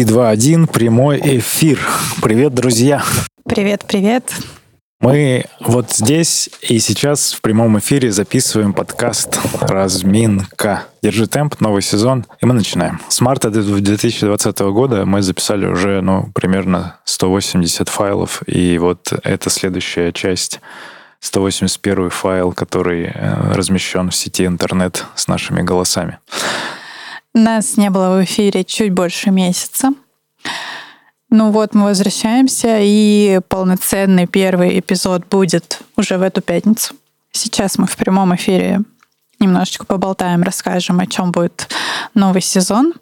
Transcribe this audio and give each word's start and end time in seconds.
3, 0.00 0.04
2, 0.06 0.30
1, 0.30 0.66
прямой 0.66 1.20
эфир. 1.22 1.78
Привет, 2.22 2.54
друзья. 2.54 3.04
Привет, 3.44 3.84
привет. 3.86 4.32
Мы 4.98 5.44
вот 5.60 5.92
здесь 5.92 6.48
и 6.62 6.78
сейчас 6.78 7.34
в 7.34 7.42
прямом 7.42 7.78
эфире 7.80 8.10
записываем 8.10 8.72
подкаст 8.72 9.38
«Разминка». 9.60 10.84
Держи 11.02 11.26
темп, 11.26 11.60
новый 11.60 11.82
сезон, 11.82 12.24
и 12.40 12.46
мы 12.46 12.54
начинаем. 12.54 12.98
С 13.10 13.20
марта 13.20 13.50
2020 13.50 14.58
года 14.60 15.04
мы 15.04 15.20
записали 15.20 15.66
уже, 15.66 16.00
ну, 16.00 16.30
примерно 16.34 16.96
180 17.04 17.90
файлов, 17.90 18.42
и 18.46 18.78
вот 18.78 19.12
это 19.22 19.50
следующая 19.50 20.12
часть 20.12 20.62
181 21.18 22.08
файл, 22.08 22.52
который 22.52 23.04
э, 23.04 23.52
размещен 23.52 24.08
в 24.08 24.16
сети 24.16 24.46
интернет 24.46 25.04
с 25.14 25.28
нашими 25.28 25.60
голосами. 25.60 26.20
Нас 27.34 27.76
не 27.76 27.90
было 27.90 28.16
в 28.16 28.24
эфире 28.24 28.64
чуть 28.64 28.92
больше 28.92 29.30
месяца. 29.30 29.90
Ну 31.30 31.52
вот, 31.52 31.74
мы 31.74 31.84
возвращаемся, 31.84 32.78
и 32.80 33.40
полноценный 33.48 34.26
первый 34.26 34.80
эпизод 34.80 35.26
будет 35.28 35.80
уже 35.96 36.18
в 36.18 36.22
эту 36.22 36.40
пятницу. 36.40 36.94
Сейчас 37.30 37.78
мы 37.78 37.86
в 37.86 37.96
прямом 37.96 38.34
эфире 38.34 38.80
немножечко 39.40 39.84
поболтаем, 39.84 40.42
расскажем, 40.42 41.00
о 41.00 41.06
чем 41.06 41.32
будет 41.32 41.68
новый 42.14 42.42
сезон. 42.42 42.94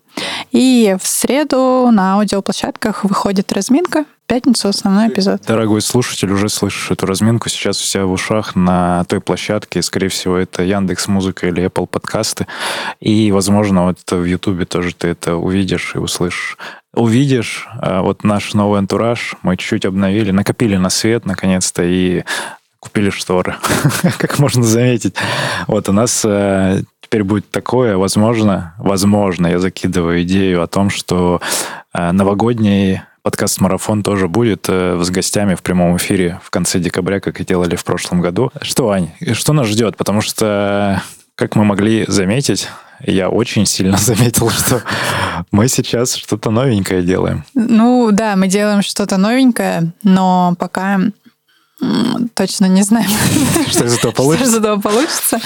И 0.50 0.96
в 1.00 1.06
среду 1.06 1.90
на 1.92 2.14
аудиоплощадках 2.14 3.04
выходит 3.04 3.52
разминка. 3.52 4.04
В 4.24 4.28
пятницу 4.28 4.68
основной 4.68 5.08
эпизод. 5.08 5.42
Дорогой 5.46 5.80
слушатель, 5.80 6.30
уже 6.30 6.48
слышишь 6.48 6.90
эту 6.90 7.06
разминку. 7.06 7.48
Сейчас 7.48 7.78
вся 7.78 8.04
в 8.04 8.12
ушах 8.12 8.54
на 8.54 9.04
той 9.04 9.20
площадке. 9.20 9.80
Скорее 9.80 10.08
всего, 10.08 10.36
это 10.36 10.62
Яндекс 10.62 11.08
Музыка 11.08 11.46
или 11.48 11.64
Apple 11.64 11.86
подкасты. 11.86 12.46
И, 13.00 13.32
возможно, 13.32 13.86
вот 13.86 13.98
в 14.10 14.24
Ютубе 14.24 14.66
тоже 14.66 14.94
ты 14.94 15.08
это 15.08 15.36
увидишь 15.36 15.92
и 15.94 15.98
услышишь. 15.98 16.58
Увидишь 16.94 17.68
а, 17.80 18.02
вот 18.02 18.24
наш 18.24 18.54
новый 18.54 18.80
антураж. 18.80 19.34
Мы 19.42 19.56
чуть-чуть 19.56 19.86
обновили, 19.86 20.30
накопили 20.30 20.76
на 20.76 20.90
свет, 20.90 21.24
наконец-то, 21.24 21.82
и 21.84 22.24
купили 22.80 23.10
шторы, 23.10 23.56
как 24.18 24.38
можно 24.38 24.62
заметить. 24.62 25.14
Вот 25.66 25.88
у 25.88 25.92
нас 25.92 26.22
э, 26.24 26.82
теперь 27.00 27.24
будет 27.24 27.50
такое, 27.50 27.96
возможно, 27.96 28.74
возможно, 28.78 29.46
я 29.46 29.58
закидываю 29.58 30.22
идею 30.22 30.62
о 30.62 30.66
том, 30.66 30.90
что 30.90 31.40
э, 31.92 32.12
новогодний 32.12 33.00
подкаст-марафон 33.22 34.02
тоже 34.02 34.28
будет 34.28 34.66
э, 34.68 34.98
с 35.02 35.10
гостями 35.10 35.54
в 35.54 35.62
прямом 35.62 35.96
эфире 35.96 36.40
в 36.42 36.50
конце 36.50 36.78
декабря, 36.78 37.20
как 37.20 37.40
и 37.40 37.44
делали 37.44 37.76
в 37.76 37.84
прошлом 37.84 38.20
году. 38.20 38.50
Что, 38.62 38.90
Ань, 38.90 39.10
что 39.32 39.52
нас 39.52 39.66
ждет? 39.66 39.96
Потому 39.96 40.20
что, 40.20 41.02
как 41.34 41.56
мы 41.56 41.64
могли 41.64 42.04
заметить, 42.08 42.68
я 43.00 43.28
очень 43.28 43.66
сильно 43.66 43.96
заметил, 43.98 44.50
что 44.50 44.82
мы 45.50 45.68
сейчас 45.68 46.14
что-то 46.14 46.50
новенькое 46.50 47.02
делаем. 47.02 47.44
Ну 47.54 48.10
да, 48.12 48.36
мы 48.36 48.48
делаем 48.48 48.82
что-то 48.82 49.16
новенькое, 49.16 49.92
но 50.02 50.54
пока 50.58 51.00
Точно 52.34 52.66
не 52.66 52.82
знаем, 52.82 53.08
что 53.68 53.84
из 53.84 53.98
этого 53.98 54.12
получится. 54.12 54.48
Что 54.48 54.56
из 54.56 54.60
этого 54.60 54.80
получится. 54.80 55.40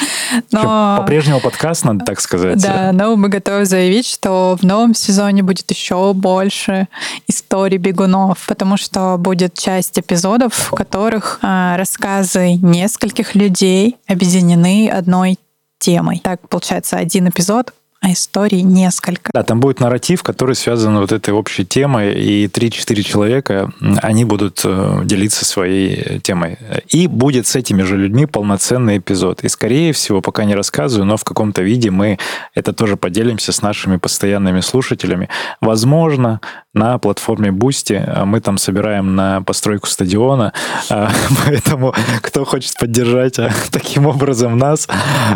Но... 0.51 0.97
По-прежнему 0.99 1.41
подкаст, 1.41 1.85
надо 1.85 2.05
так 2.05 2.21
сказать. 2.21 2.61
Да, 2.63 2.93
но 2.93 3.17
мы 3.17 3.29
готовы 3.29 3.67
заявить, 3.67 4.07
что 4.07 4.57
в 4.61 4.65
новом 4.65 4.95
сезоне 4.95 5.43
будет 5.43 5.71
еще 5.71 6.15
больше 6.15 6.89
историй 7.29 7.77
бегунов, 7.77 8.45
потому 8.47 8.79
что 8.79 9.17
будет 9.19 9.55
часть 9.55 9.99
эпизодов, 9.99 10.55
в 10.55 10.71
которых 10.71 11.39
а, 11.43 11.77
рассказы 11.77 12.55
нескольких 12.55 13.35
людей 13.35 13.97
объединены 14.07 14.89
одной 14.89 15.39
темой. 15.79 16.21
Так, 16.23 16.49
получается, 16.49 16.97
один 16.97 17.29
эпизод 17.29 17.75
а 18.03 18.13
историй 18.13 18.63
несколько. 18.63 19.31
Да, 19.33 19.45
там 19.45 19.61
будет 19.61 19.79
нарратив, 19.79 20.25
который 20.25 20.57
связан 20.57 20.99
вот 20.99 21.13
этой 21.13 21.33
общей 21.33 21.65
темой, 21.65 22.13
и 22.15 22.47
3-4 22.47 23.03
человека, 23.03 23.73
они 24.03 24.25
будут 24.25 24.61
э, 24.65 25.03
делиться 25.05 25.45
своей 25.45 26.19
темой. 26.19 26.59
И 26.89 27.07
будет 27.07 27.47
с 27.47 27.55
этими 27.55 27.83
же 27.83 27.97
людьми 27.97 28.27
полноценный 28.27 28.99
эпизод. 28.99 29.45
И, 29.45 29.49
скорее 29.49 29.93
всего, 29.93 30.21
пока 30.21 30.45
не 30.45 30.57
рассказываю, 30.57 31.07
но 31.07 31.17
в 31.17 31.23
каком-то 31.23 31.63
виде 31.63 31.93
мы 31.93 32.19
это 32.57 32.73
тоже 32.73 32.97
поделимся 32.97 33.53
с 33.53 33.63
нашими 33.63 33.99
постоянными 33.99 34.63
слушателями. 34.63 35.29
Возможно, 35.61 36.41
на 36.75 36.99
платформе 36.99 37.51
Boosty 37.51 38.25
мы 38.25 38.41
там 38.41 38.59
собираем 38.59 39.15
на 39.15 39.43
постройку 39.43 39.89
стадиона, 39.89 40.53
а, 40.91 41.11
поэтому 41.47 41.95
кто 42.23 42.45
хочет 42.45 42.77
поддержать 42.79 43.39
а, 43.39 43.51
таким 43.71 44.07
образом 44.07 44.57
нас, 44.57 44.89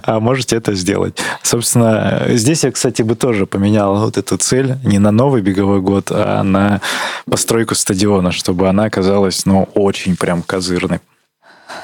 а, 0.02 0.20
можете 0.20 0.56
это 0.56 0.74
сделать. 0.74 1.18
Собственно, 1.42 2.22
Здесь 2.28 2.64
я, 2.64 2.72
кстати, 2.72 3.02
бы 3.02 3.14
тоже 3.14 3.46
поменял 3.46 3.96
вот 3.98 4.18
эту 4.18 4.36
цель 4.36 4.76
не 4.84 4.98
на 4.98 5.10
новый 5.10 5.42
беговой 5.42 5.80
год, 5.80 6.10
а 6.10 6.42
на 6.42 6.80
постройку 7.28 7.74
стадиона, 7.74 8.32
чтобы 8.32 8.68
она 8.68 8.84
оказалась, 8.84 9.46
ну, 9.46 9.68
очень 9.74 10.16
прям 10.16 10.42
козырной. 10.42 11.00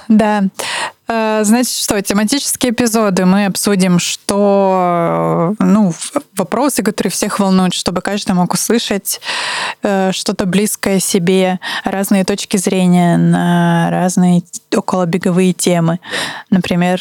Да. 0.09 0.45
Э, 1.09 1.41
значит, 1.45 1.75
что, 1.75 2.01
тематические 2.01 2.73
эпизоды 2.73 3.25
мы 3.25 3.47
обсудим, 3.47 3.99
что, 3.99 5.55
ну, 5.59 5.93
вопросы, 6.37 6.83
которые 6.83 7.11
всех 7.11 7.39
волнуют, 7.39 7.75
чтобы 7.75 8.01
каждый 8.01 8.33
мог 8.33 8.55
услышать 8.55 9.21
э, 9.83 10.13
что-то 10.13 10.47
близкое 10.47 11.01
себе, 11.01 11.59
разные 11.85 12.25
точки 12.25 12.57
зрения 12.57 13.17
на 13.17 13.91
разные 13.91 14.43
околобеговые 14.75 15.53
темы. 15.53 15.99
Например, 16.51 17.01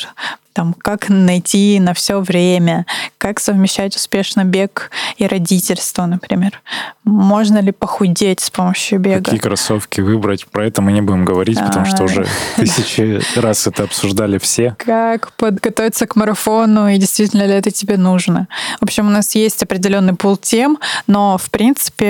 там, 0.53 0.73
как 0.73 1.09
найти 1.09 1.79
на 1.79 1.93
все 1.93 2.19
время, 2.19 2.85
как 3.17 3.39
совмещать 3.39 3.95
успешно 3.95 4.43
бег 4.43 4.91
и 5.17 5.25
родительство, 5.25 6.05
например. 6.05 6.61
Можно 7.03 7.59
ли 7.59 7.71
похудеть 7.71 8.41
с 8.41 8.49
помощью 8.49 8.99
бега? 8.99 9.23
Какие 9.23 9.39
кроссовки 9.39 10.01
выбрать? 10.01 10.45
Про 10.47 10.67
это 10.67 10.81
мы 10.81 10.91
не 10.91 11.01
будем 11.01 11.25
говорить, 11.25 11.57
а... 11.57 11.65
потому 11.65 11.85
что 11.85 12.03
уже 12.03 12.25
тысячи 12.55 13.21
раз 13.39 13.67
это 13.67 13.83
обсуждали 13.83 14.37
все. 14.37 14.75
Как 14.77 15.31
подготовиться 15.33 16.07
к 16.07 16.15
марафону 16.15 16.87
и 16.87 16.97
действительно 16.97 17.45
ли 17.45 17.53
это 17.53 17.71
тебе 17.71 17.97
нужно? 17.97 18.47
В 18.79 18.83
общем, 18.83 19.07
у 19.07 19.11
нас 19.11 19.35
есть 19.35 19.63
определенный 19.63 20.13
пул 20.13 20.37
тем, 20.37 20.79
но 21.07 21.37
в 21.37 21.49
принципе 21.49 22.05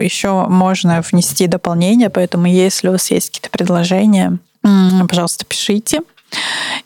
еще 0.00 0.46
можно 0.48 1.02
внести 1.02 1.46
дополнения, 1.46 2.10
поэтому 2.10 2.46
если 2.46 2.88
у 2.88 2.92
вас 2.92 3.10
есть 3.10 3.30
какие-то 3.30 3.50
предложения, 3.50 4.38
пожалуйста, 5.08 5.44
пишите. 5.44 6.00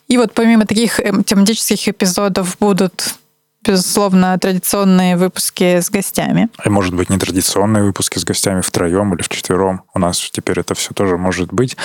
И 0.07 0.17
вот 0.17 0.33
помимо 0.33 0.65
таких 0.65 0.99
эм, 0.99 1.23
тематических 1.23 1.89
эпизодов 1.89 2.57
будут 2.59 3.15
безусловно, 3.67 4.37
традиционные 4.39 5.17
выпуски 5.17 5.81
с 5.81 5.89
гостями. 5.89 6.49
И, 6.63 6.69
может 6.69 6.95
быть, 6.95 7.09
нетрадиционные 7.09 7.83
выпуски 7.83 8.17
с 8.17 8.23
гостями 8.23 8.61
втроем 8.61 9.13
или 9.13 9.21
вчетвером. 9.21 9.83
У 9.93 9.99
нас 9.99 10.17
теперь 10.31 10.59
это 10.59 10.73
все 10.73 10.93
тоже 10.93 11.17
может 11.17 11.51
быть. 11.51 11.75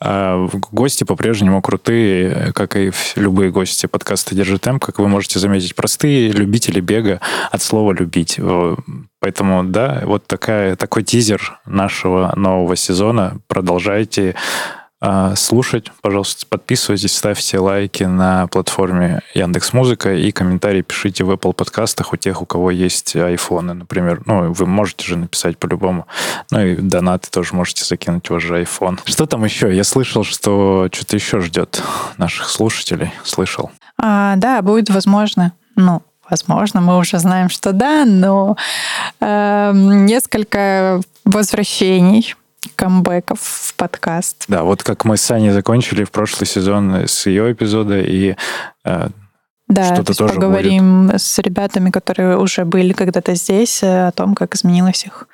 А 0.00 0.46
гости 0.70 1.04
по-прежнему 1.04 1.60
крутые, 1.60 2.52
как 2.54 2.76
и 2.76 2.92
любые 3.16 3.50
гости 3.50 3.86
подкаста 3.86 4.34
«Держи 4.34 4.58
темп». 4.58 4.84
Как 4.84 4.98
вы 4.98 5.08
можете 5.08 5.38
заметить, 5.38 5.74
простые 5.74 6.30
любители 6.30 6.80
бега 6.80 7.20
от 7.50 7.62
слова 7.62 7.92
«любить». 7.92 8.38
Поэтому, 9.20 9.64
да, 9.64 10.02
вот 10.04 10.26
такая, 10.26 10.76
такой 10.76 11.02
тизер 11.02 11.58
нашего 11.66 12.32
нового 12.36 12.76
сезона. 12.76 13.38
Продолжайте 13.48 14.36
слушать. 15.36 15.90
Пожалуйста, 16.02 16.46
подписывайтесь, 16.48 17.16
ставьте 17.16 17.58
лайки 17.58 18.04
на 18.04 18.46
платформе 18.46 19.20
Яндекс 19.34 19.72
Музыка 19.72 20.14
и 20.14 20.30
комментарии 20.32 20.82
пишите 20.82 21.24
в 21.24 21.30
Apple 21.30 21.52
подкастах 21.52 22.12
у 22.12 22.16
тех, 22.16 22.42
у 22.42 22.46
кого 22.46 22.70
есть 22.70 23.14
айфоны, 23.16 23.74
например. 23.74 24.22
Ну, 24.26 24.52
вы 24.52 24.66
можете 24.66 25.06
же 25.06 25.16
написать 25.16 25.58
по-любому. 25.58 26.06
Ну 26.50 26.60
и 26.64 26.76
донаты 26.76 27.30
тоже 27.30 27.54
можете 27.54 27.84
закинуть 27.84 28.28
в 28.28 28.32
ваш 28.32 28.44
iPhone. 28.44 28.98
Что 29.04 29.26
там 29.26 29.44
еще? 29.44 29.74
Я 29.74 29.84
слышал, 29.84 30.24
что 30.24 30.88
что-то 30.92 31.16
еще 31.16 31.40
ждет 31.40 31.82
наших 32.16 32.48
слушателей. 32.48 33.12
Слышал. 33.24 33.70
А, 33.98 34.36
да, 34.36 34.62
будет 34.62 34.90
возможно. 34.90 35.52
Ну, 35.76 36.02
возможно, 36.28 36.80
мы 36.80 36.98
уже 36.98 37.18
знаем, 37.18 37.48
что 37.48 37.72
да, 37.72 38.04
но 38.04 38.56
э, 39.20 39.72
несколько 39.74 41.00
возвращений 41.24 42.34
камбэков 42.74 43.40
в 43.40 43.74
подкаст. 43.74 44.44
Да, 44.48 44.62
вот 44.62 44.82
как 44.82 45.04
мы 45.04 45.16
с 45.16 45.22
Саней 45.22 45.50
закончили 45.50 46.04
в 46.04 46.10
прошлый 46.10 46.46
сезон 46.46 46.94
с 47.06 47.26
ее 47.26 47.52
эпизода, 47.52 48.00
и 48.00 48.36
э, 48.84 49.08
да, 49.74 49.94
что-то 49.94 50.12
то 50.12 50.18
тоже 50.18 50.34
поговорим 50.34 51.06
будет. 51.08 51.20
с 51.20 51.38
ребятами, 51.38 51.90
которые 51.90 52.38
уже 52.38 52.64
были 52.64 52.92
когда-то 52.92 53.34
здесь, 53.34 53.82
э, 53.82 54.08
о 54.08 54.12
том, 54.12 54.34
как 54.34 54.54
изменилась 54.54 55.04
их 55.04 55.28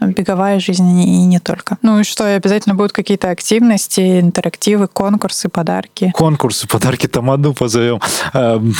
беговая 0.00 0.60
жизнь 0.60 1.00
и 1.00 1.26
не 1.26 1.38
только. 1.40 1.76
Ну 1.82 2.00
и 2.00 2.04
что, 2.04 2.26
и 2.26 2.32
обязательно 2.32 2.74
будут 2.74 2.92
какие-то 2.92 3.30
активности, 3.30 4.20
интерактивы, 4.20 4.88
конкурсы, 4.88 5.48
подарки. 5.48 6.12
Конкурсы, 6.14 6.66
подарки 6.66 7.06
Тамаду 7.06 7.52
позовем. 7.52 8.00
Эм, 8.32 8.74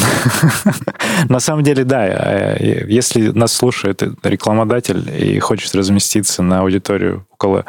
на 1.29 1.41
самом 1.41 1.63
деле, 1.63 1.85
да, 1.85 2.07
э, 2.07 2.87
если 2.89 3.31
нас 3.31 3.53
слушает 3.53 4.03
рекламодатель 4.23 5.11
и 5.15 5.39
хочет 5.41 5.75
разместиться 5.75 6.43
на 6.43 6.61
аудиторию 6.61 7.27
около 7.33 7.65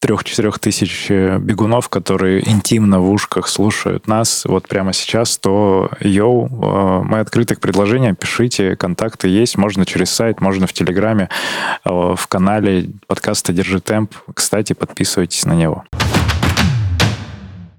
трех-четырех 0.00 0.58
тысяч 0.58 1.06
э, 1.10 1.38
бегунов, 1.38 1.88
которые 1.88 2.48
интимно 2.48 3.00
в 3.00 3.10
ушках 3.10 3.48
слушают 3.48 4.06
нас 4.06 4.44
вот 4.44 4.68
прямо 4.68 4.92
сейчас, 4.92 5.38
то 5.38 5.90
йоу, 6.00 6.46
э, 6.46 7.02
мы 7.04 7.20
открыты 7.20 7.56
к 7.56 7.60
предложениям, 7.60 8.14
пишите, 8.14 8.76
контакты 8.76 9.28
есть, 9.28 9.56
можно 9.56 9.86
через 9.86 10.10
сайт, 10.10 10.40
можно 10.40 10.66
в 10.66 10.72
Телеграме, 10.72 11.28
э, 11.84 11.90
в 11.90 12.26
канале 12.28 12.90
подкаста 13.06 13.52
«Держи 13.52 13.80
темп». 13.80 14.14
Кстати, 14.34 14.74
подписывайтесь 14.74 15.44
на 15.46 15.54
него. 15.54 15.84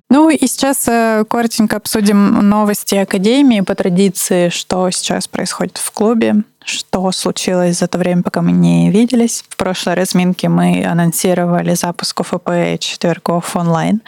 Ну 0.09 0.29
и 0.29 0.47
сейчас 0.47 0.85
коротенько 1.27 1.77
обсудим 1.77 2.49
новости 2.49 2.95
Академии 2.95 3.61
по 3.61 3.75
традиции, 3.75 4.49
что 4.49 4.89
сейчас 4.91 5.27
происходит 5.27 5.77
в 5.77 5.91
клубе 5.91 6.43
что 6.67 7.11
случилось 7.11 7.79
за 7.79 7.87
то 7.87 7.97
время, 7.97 8.23
пока 8.23 8.41
мы 8.41 8.51
не 8.51 8.91
виделись. 8.91 9.43
В 9.49 9.55
прошлой 9.55 9.95
разминке 9.95 10.49
мы 10.49 10.85
анонсировали 10.85 11.73
запуск 11.73 12.19
ОФП 12.19 12.79
четвергов 12.79 13.55
онлайн. 13.55 14.01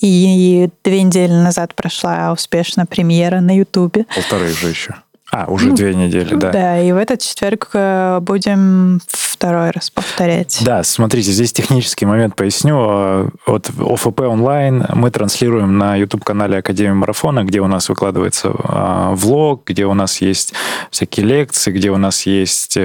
И 0.00 0.68
две 0.82 1.02
недели 1.02 1.32
назад 1.32 1.74
прошла 1.74 2.32
успешно 2.32 2.84
премьера 2.84 3.40
на 3.40 3.56
Ютубе. 3.56 4.06
Полторы 4.14 4.48
же 4.48 4.68
еще. 4.68 4.96
А, 5.30 5.46
уже 5.46 5.68
ну, 5.68 5.76
две 5.76 5.94
недели, 5.94 6.34
да. 6.34 6.50
Да, 6.50 6.80
и 6.80 6.90
в 6.90 6.96
этот 6.96 7.20
четверг 7.20 7.70
э, 7.72 8.18
будем 8.20 9.00
второй 9.06 9.70
раз 9.70 9.88
повторять. 9.88 10.60
Да, 10.64 10.82
смотрите, 10.82 11.30
здесь 11.30 11.52
технический 11.52 12.04
момент 12.04 12.34
поясню. 12.34 12.76
Э, 12.78 13.28
вот 13.46 13.70
ОФП 13.78 14.20
онлайн 14.22 14.84
мы 14.92 15.10
транслируем 15.10 15.78
на 15.78 15.94
YouTube-канале 15.96 16.58
Академии 16.58 16.94
Марафона, 16.94 17.44
где 17.44 17.60
у 17.60 17.68
нас 17.68 17.88
выкладывается 17.88 18.48
э, 18.48 19.14
влог, 19.14 19.62
где 19.66 19.86
у 19.86 19.94
нас 19.94 20.20
есть 20.20 20.52
всякие 20.90 21.26
лекции, 21.26 21.70
где 21.70 21.90
у 21.90 21.96
нас 21.96 22.26
есть 22.26 22.76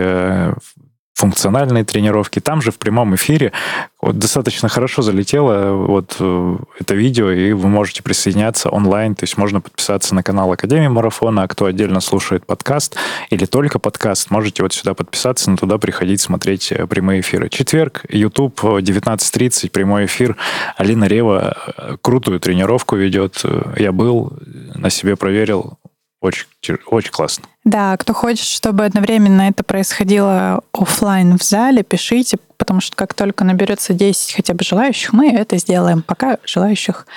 функциональные 1.16 1.86
тренировки. 1.86 2.40
Там 2.40 2.62
же 2.62 2.72
в 2.72 2.78
прямом 2.78 3.16
эфире 3.16 3.54
вот 4.02 4.20
достаточно 4.20 4.68
хорошо 4.68 5.02
залетело 5.02 5.72
вот 5.72 6.18
э, 6.20 6.58
это 6.80 6.94
видео, 6.94 7.32
и 7.32 7.54
вы 7.54 7.70
можете 7.70 8.04
присоединяться 8.04 8.70
онлайн, 8.70 9.16
то 9.16 9.24
есть 9.24 9.38
можно 9.38 9.62
подписаться 9.62 10.14
на 10.14 10.24
канал 10.24 10.52
Академии 10.52 10.90
Марафона, 10.90 11.44
а 11.44 11.48
кто 11.48 11.66
отдельно 11.66 12.02
слушает 12.02 12.46
подкаст 12.46 12.98
или 13.30 13.46
только 13.46 13.80
подкаст, 13.80 14.30
можете 14.30 14.62
вот 14.62 14.74
сюда 14.74 14.94
подписаться, 14.94 15.50
но 15.50 15.58
туда 15.58 15.78
приходить 15.78 16.20
смотреть 16.20 16.74
э, 16.74 16.86
прямые 16.86 17.22
эфиры. 17.22 17.48
Четверг, 17.48 18.04
YouTube, 18.10 18.62
19.30, 18.62 19.70
прямой 19.72 20.06
эфир. 20.06 20.36
Алина 20.76 21.06
Рева 21.06 21.56
э, 21.78 21.98
крутую 22.02 22.42
тренировку 22.42 22.98
ведет. 22.98 23.42
Я 23.78 23.94
был, 23.94 24.38
на 24.76 24.90
себе 24.90 25.16
проверил, 25.16 25.80
очень, 26.26 26.78
очень 26.88 27.12
классно. 27.12 27.46
Да, 27.64 27.98
кто 27.98 28.14
хочет, 28.14 28.46
чтобы 28.46 28.86
одновременно 28.86 29.44
это 29.44 29.64
происходило 29.64 30.62
офлайн 30.72 31.38
в 31.38 31.44
зале, 31.44 31.84
пишите, 31.84 32.38
потому 32.58 32.82
что 32.82 32.96
как 32.96 33.14
только 33.14 33.44
наберется 33.44 33.94
10 33.94 34.34
хотя 34.34 34.54
бы 34.54 34.64
желающих, 34.64 35.14
мы 35.14 35.32
это 35.32 35.58
сделаем. 35.58 36.02
Пока 36.02 36.38
желающих 36.46 37.08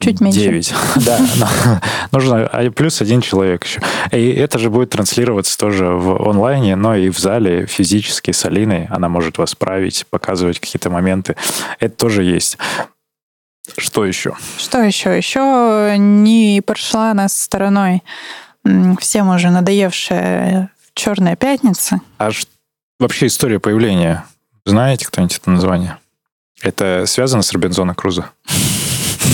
чуть 0.00 0.20
меньше. 0.20 0.40
9. 0.40 0.74
Да, 1.04 1.18
нужно 2.12 2.46
а 2.46 2.70
плюс 2.70 3.00
один 3.00 3.20
человек 3.20 3.64
еще. 3.64 3.80
И 4.12 4.30
это 4.30 4.58
же 4.58 4.70
будет 4.70 4.90
транслироваться 4.90 5.58
тоже 5.58 5.86
в 5.86 6.28
онлайне, 6.28 6.76
но 6.76 6.94
и 6.94 7.10
в 7.10 7.18
зале 7.18 7.66
физически 7.66 8.30
с 8.30 8.44
Алиной. 8.44 8.86
Она 8.90 9.08
может 9.08 9.38
вас 9.38 9.54
править, 9.54 10.06
показывать 10.10 10.60
какие-то 10.60 10.90
моменты. 10.90 11.36
Это 11.80 11.96
тоже 11.96 12.24
есть. 12.24 12.58
Что 13.76 14.04
еще? 14.04 14.34
Что 14.56 14.82
еще? 14.82 15.16
Еще 15.16 15.96
не 15.98 16.62
прошла 16.64 17.12
нас 17.12 17.38
стороной 17.38 18.02
всем 19.00 19.28
уже 19.28 19.50
надоевшая 19.50 20.70
Черная 20.98 21.36
пятница. 21.36 22.00
А 22.18 22.30
вообще 22.98 23.28
история 23.28 23.60
появления, 23.60 24.24
знаете 24.64 25.06
кто-нибудь 25.06 25.36
это 25.36 25.48
название? 25.48 25.98
Это 26.60 27.04
связано 27.06 27.42
с 27.42 27.52
Робинзона 27.52 27.94
Круза? 27.94 28.30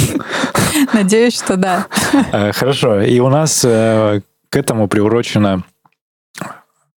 Надеюсь, 0.93 1.37
что 1.37 1.57
да. 1.57 1.87
Э, 2.33 2.53
хорошо. 2.53 3.01
И 3.01 3.19
у 3.19 3.31
нас 3.31 3.65
э, 3.65 4.21
к 4.51 4.57
этому 4.57 4.89
приурочена 4.89 5.63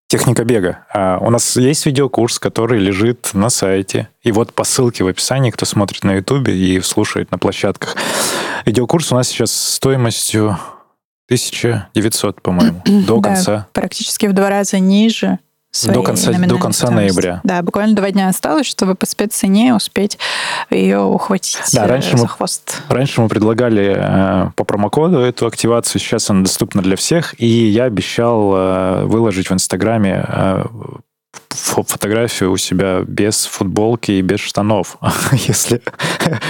техника 0.07 0.44
бега. 0.44 0.86
А 0.94 1.19
у 1.19 1.30
нас 1.30 1.56
есть 1.56 1.86
видеокурс, 1.86 2.38
который 2.38 2.80
лежит 2.80 3.30
на 3.33 3.50
сайте. 3.50 4.10
И 4.22 4.33
вот 4.33 4.54
по 4.54 4.66
ссылке 4.66 5.06
в 5.06 5.07
описании, 5.07 5.51
кто 5.51 5.66
смотрит 5.66 6.04
на 6.04 6.16
Ютубе 6.16 6.54
и 6.54 6.81
слушает 6.81 7.31
на 7.31 7.38
площадках. 7.38 7.95
Видеокурс 8.66 9.13
у 9.13 9.16
нас 9.16 9.30
сейчас 9.30 9.54
стоимостью 9.54 10.57
1900, 11.28 12.42
по-моему, 12.42 12.82
до 12.86 13.20
да, 13.20 13.30
конца. 13.30 13.68
Практически 13.74 14.28
в 14.28 14.34
два 14.34 14.50
раза 14.50 14.80
ниже. 14.80 15.40
До 15.86 16.02
конца, 16.02 16.32
до 16.32 16.58
конца 16.58 16.90
ноября. 16.90 17.42
Да, 17.44 17.62
буквально 17.62 17.96
два 17.96 18.10
дня 18.10 18.30
осталось, 18.30 18.66
чтобы 18.66 18.96
по 18.96 19.06
спеццене 19.06 19.76
успеть 19.76 20.18
ее 20.72 21.00
ухватить 21.00 21.60
да, 21.74 21.86
э, 21.86 21.88
раньше 21.88 22.18
за 22.18 22.24
мы, 22.24 22.28
хвост. 22.30 22.82
Раньше 22.88 23.22
мы 23.22 23.28
предлагали 23.28 23.96
э, 23.96 24.52
по 24.56 24.64
промокоду 24.64 25.20
эту 25.20 25.46
активацию, 25.46 26.02
сейчас 26.02 26.30
она 26.30 26.42
доступна 26.42 26.82
для 26.82 26.96
всех, 26.96 27.40
и 27.40 27.46
я 27.46 27.84
обещал 27.84 28.54
э, 28.56 29.04
выложить 29.06 29.50
в 29.50 29.54
Инстаграме 29.54 30.26
э, 30.28 30.64
фотографию 31.50 32.51
у 32.51 32.57
себя 32.57 33.01
без 33.07 33.45
футболки 33.45 34.12
и 34.12 34.22
без 34.22 34.39
штанов, 34.39 34.98
если 35.31 35.81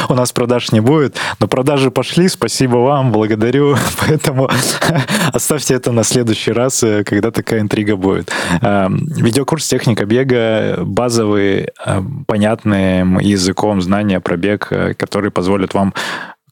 у 0.09 0.13
нас 0.13 0.31
продаж 0.31 0.71
не 0.71 0.79
будет. 0.79 1.17
Но 1.39 1.47
продажи 1.47 1.91
пошли, 1.91 2.27
спасибо 2.27 2.77
вам, 2.77 3.11
благодарю. 3.11 3.75
Поэтому 3.99 4.49
оставьте 5.33 5.73
это 5.73 5.91
на 5.91 6.03
следующий 6.03 6.51
раз, 6.51 6.83
э, 6.83 7.03
когда 7.03 7.31
такая 7.31 7.61
интрига 7.61 7.95
будет. 7.95 8.31
Эм, 8.61 9.05
видеокурс 9.07 9.67
«Техника 9.67 10.05
бега» 10.05 10.83
базовый, 10.83 11.69
э, 11.85 12.01
понятным 12.25 13.19
языком 13.19 13.81
знания 13.81 14.19
про 14.19 14.37
бег, 14.37 14.67
э, 14.71 14.93
который 14.93 15.31
позволит 15.31 15.73
вам 15.73 15.93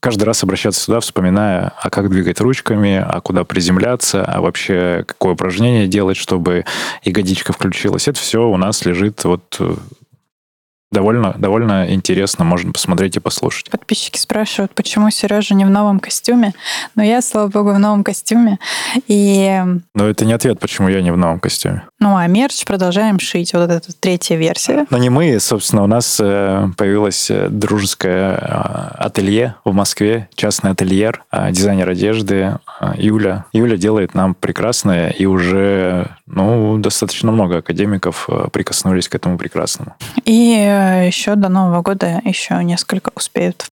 каждый 0.06 0.22
раз 0.22 0.44
обращаться 0.44 0.80
сюда, 0.80 1.00
вспоминая, 1.00 1.72
а 1.82 1.90
как 1.90 2.08
двигать 2.10 2.40
ручками, 2.40 3.04
а 3.04 3.20
куда 3.20 3.42
приземляться, 3.42 4.24
а 4.24 4.40
вообще 4.40 5.02
какое 5.04 5.32
упражнение 5.32 5.88
делать, 5.88 6.16
чтобы 6.16 6.64
ягодичка 7.02 7.52
включилась. 7.52 8.06
Это 8.06 8.20
все 8.20 8.48
у 8.48 8.56
нас 8.56 8.84
лежит 8.84 9.24
вот 9.24 9.56
э, 9.58 9.74
довольно, 10.92 11.34
довольно 11.36 11.92
интересно, 11.92 12.44
можно 12.44 12.70
посмотреть 12.70 13.16
и 13.16 13.20
послушать. 13.20 13.68
Подписчики 13.68 14.16
спрашивают, 14.16 14.76
почему 14.76 15.10
Сережа 15.10 15.56
не 15.56 15.64
в 15.64 15.70
новом 15.70 15.98
костюме. 15.98 16.54
Но 16.94 17.02
я, 17.02 17.20
слава 17.20 17.48
богу, 17.48 17.72
в 17.72 17.78
новом 17.80 18.04
костюме. 18.04 18.60
И... 19.08 19.60
Но 19.92 20.08
это 20.08 20.24
не 20.24 20.34
ответ, 20.34 20.60
почему 20.60 20.88
я 20.88 21.02
не 21.02 21.10
в 21.10 21.16
новом 21.16 21.40
костюме. 21.40 21.82
Ну, 21.98 22.14
а 22.14 22.26
мерч 22.26 22.64
продолжаем 22.66 23.18
шить. 23.18 23.54
Вот 23.54 23.70
эта 23.70 23.92
третья 23.98 24.36
версия. 24.36 24.86
Но 24.90 24.98
не 24.98 25.08
мы, 25.08 25.40
собственно, 25.40 25.82
у 25.82 25.86
нас 25.86 26.18
э, 26.20 26.68
появилось 26.76 27.30
э, 27.30 27.48
дружеское 27.48 28.34
э, 28.34 28.36
ателье 28.98 29.54
в 29.64 29.72
Москве, 29.72 30.28
частный 30.34 30.72
ательер, 30.72 31.24
дизайнер 31.50 31.88
одежды 31.88 32.58
Юля. 32.96 33.46
Юля 33.52 33.78
делает 33.78 34.14
нам 34.14 34.34
прекрасное, 34.34 35.08
и 35.08 35.24
уже 35.24 36.10
ну, 36.26 36.76
достаточно 36.78 37.32
много 37.32 37.58
академиков 37.58 38.28
прикоснулись 38.52 39.08
к 39.08 39.14
этому 39.14 39.38
прекрасному. 39.38 39.96
И 40.24 40.32
еще 41.06 41.34
до 41.34 41.48
Нового 41.48 41.80
года 41.80 42.20
еще 42.24 42.62
несколько 42.62 43.10
успеют. 43.14 43.66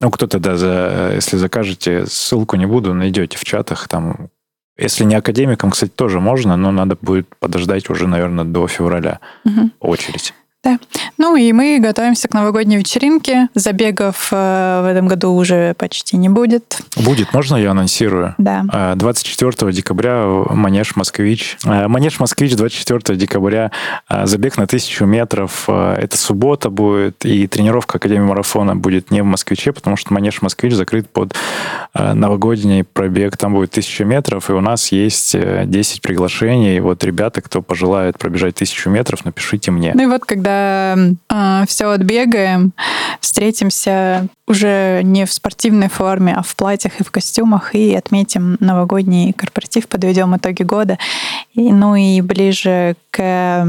Ну, 0.00 0.10
кто-то, 0.10 0.38
да, 0.38 0.56
за, 0.56 1.12
если 1.14 1.36
закажете, 1.36 2.06
ссылку 2.06 2.56
не 2.56 2.66
буду, 2.66 2.94
найдете 2.94 3.36
в 3.36 3.44
чатах, 3.44 3.88
там, 3.88 4.28
если 4.78 5.04
не 5.04 5.16
академикам, 5.16 5.70
кстати, 5.70 5.90
тоже 5.90 6.20
можно, 6.20 6.56
но 6.56 6.70
надо 6.70 6.96
будет 7.00 7.26
подождать 7.40 7.90
уже, 7.90 8.06
наверное, 8.06 8.44
до 8.44 8.66
февраля 8.68 9.18
угу. 9.44 9.70
очередь. 9.80 10.34
Да. 10.64 10.78
Ну 11.18 11.36
и 11.36 11.52
мы 11.52 11.78
готовимся 11.80 12.26
к 12.26 12.34
новогодней 12.34 12.76
вечеринке. 12.76 13.48
Забегов 13.54 14.28
э, 14.32 14.80
в 14.82 14.86
этом 14.86 15.06
году 15.06 15.32
уже 15.32 15.74
почти 15.74 16.16
не 16.16 16.28
будет. 16.28 16.80
Будет, 16.96 17.32
можно 17.32 17.56
я 17.56 17.70
анонсирую? 17.70 18.34
Да. 18.38 18.94
24 18.96 19.52
э, 19.60 19.72
декабря 19.72 20.24
Манеж 20.26 20.96
Москвич. 20.96 21.58
Э, 21.64 21.86
Манеж 21.86 22.18
Москвич 22.18 22.56
24 22.56 23.16
декабря. 23.16 23.70
Забег 24.08 24.58
на 24.58 24.66
тысячу 24.66 25.04
метров. 25.04 25.68
Это 25.68 26.16
суббота 26.16 26.70
будет. 26.70 27.24
И 27.24 27.46
тренировка 27.46 27.98
Академии 27.98 28.26
марафона 28.26 28.74
будет 28.74 29.12
не 29.12 29.22
в 29.22 29.26
Москвиче, 29.26 29.72
потому 29.72 29.96
что 29.96 30.12
Манеж 30.12 30.42
Москвич 30.42 30.74
закрыт 30.74 31.08
под 31.08 31.34
новогодний 31.94 32.82
пробег. 32.82 33.36
Там 33.36 33.54
будет 33.54 33.70
тысяча 33.70 34.04
метров. 34.04 34.50
И 34.50 34.52
у 34.52 34.60
нас 34.60 34.90
есть 34.90 35.36
10 35.36 36.02
приглашений. 36.02 36.80
Вот 36.80 37.04
ребята, 37.04 37.42
кто 37.42 37.62
пожелает 37.62 38.18
пробежать 38.18 38.56
тысячу 38.56 38.90
метров, 38.90 39.24
напишите 39.24 39.70
мне. 39.70 39.92
Ну 39.94 40.02
и 40.02 40.06
вот 40.06 40.24
когда 40.24 40.47
когда 40.48 40.94
э, 40.96 41.12
а, 41.28 41.66
все 41.66 41.90
отбегаем, 41.90 42.72
встретимся 43.20 44.28
уже 44.46 45.02
не 45.02 45.26
в 45.26 45.32
спортивной 45.32 45.88
форме, 45.88 46.34
а 46.36 46.42
в 46.42 46.56
платьях 46.56 47.00
и 47.00 47.04
в 47.04 47.10
костюмах 47.10 47.74
и 47.74 47.94
отметим 47.94 48.56
новогодний 48.60 49.32
корпоратив, 49.32 49.88
подведем 49.88 50.36
итоги 50.36 50.62
года. 50.62 50.98
И, 51.54 51.72
ну 51.72 51.94
и 51.94 52.20
ближе 52.20 52.96
к 53.10 53.66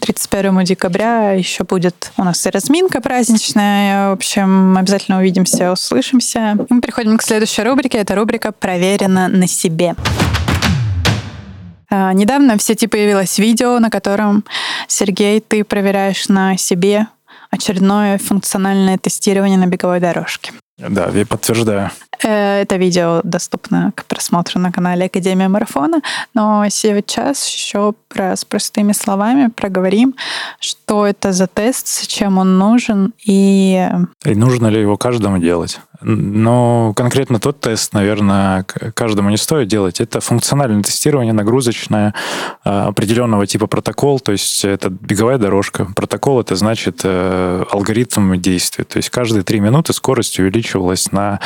31 0.00 0.64
декабря 0.64 1.32
еще 1.32 1.64
будет 1.64 2.10
у 2.16 2.24
нас 2.24 2.44
и 2.46 2.50
разминка 2.50 3.00
праздничная. 3.00 4.10
В 4.10 4.12
общем, 4.14 4.76
обязательно 4.76 5.18
увидимся, 5.18 5.72
услышимся. 5.72 6.56
Мы 6.68 6.80
переходим 6.80 7.16
к 7.16 7.22
следующей 7.22 7.62
рубрике. 7.62 7.98
Это 7.98 8.14
рубрика 8.14 8.52
«Проверено 8.52 9.28
на 9.28 9.46
себе». 9.46 9.94
А, 11.90 12.12
недавно 12.12 12.56
в 12.58 12.62
сети 12.62 12.86
появилось 12.86 13.38
видео, 13.38 13.78
на 13.78 13.90
котором, 13.90 14.44
Сергей, 14.88 15.40
ты 15.40 15.64
проверяешь 15.64 16.28
на 16.28 16.56
себе 16.56 17.06
очередное 17.50 18.18
функциональное 18.18 18.98
тестирование 18.98 19.58
на 19.58 19.66
беговой 19.66 20.00
дорожке. 20.00 20.52
Да, 20.78 21.08
я 21.14 21.24
подтверждаю. 21.24 21.90
Э, 22.22 22.60
это 22.62 22.76
видео 22.76 23.20
доступно 23.24 23.92
к 23.94 24.04
просмотру 24.04 24.60
на 24.60 24.70
канале 24.70 25.06
Академия 25.06 25.48
Марафона, 25.48 26.02
но 26.34 26.66
сейчас 26.68 27.48
еще 27.48 27.94
с 28.14 28.44
простыми 28.44 28.92
словами 28.92 29.48
проговорим, 29.48 30.14
что 30.60 31.06
это 31.06 31.32
за 31.32 31.46
тест, 31.46 31.88
зачем 31.88 32.36
он 32.36 32.58
нужен 32.58 33.14
и... 33.24 33.88
И 34.24 34.34
нужно 34.34 34.66
ли 34.66 34.80
его 34.80 34.98
каждому 34.98 35.38
делать. 35.38 35.80
Но 36.08 36.92
конкретно 36.94 37.40
тот 37.40 37.58
тест, 37.58 37.92
наверное, 37.92 38.62
каждому 38.62 39.28
не 39.28 39.36
стоит 39.36 39.66
делать. 39.66 40.00
Это 40.00 40.20
функциональное 40.20 40.80
тестирование, 40.84 41.32
нагрузочное, 41.32 42.14
а, 42.62 42.86
определенного 42.86 43.44
типа 43.44 43.66
протокол, 43.66 44.20
то 44.20 44.30
есть 44.30 44.64
это 44.64 44.88
беговая 44.88 45.38
дорожка. 45.38 45.88
Протокол 45.96 46.40
это 46.40 46.54
значит 46.54 47.00
э, 47.02 47.64
алгоритм 47.72 48.36
действия. 48.36 48.84
То 48.84 48.98
есть 48.98 49.10
каждые 49.10 49.42
три 49.42 49.58
минуты 49.58 49.92
скорость 49.92 50.38
увеличивалась 50.38 51.10
на 51.10 51.40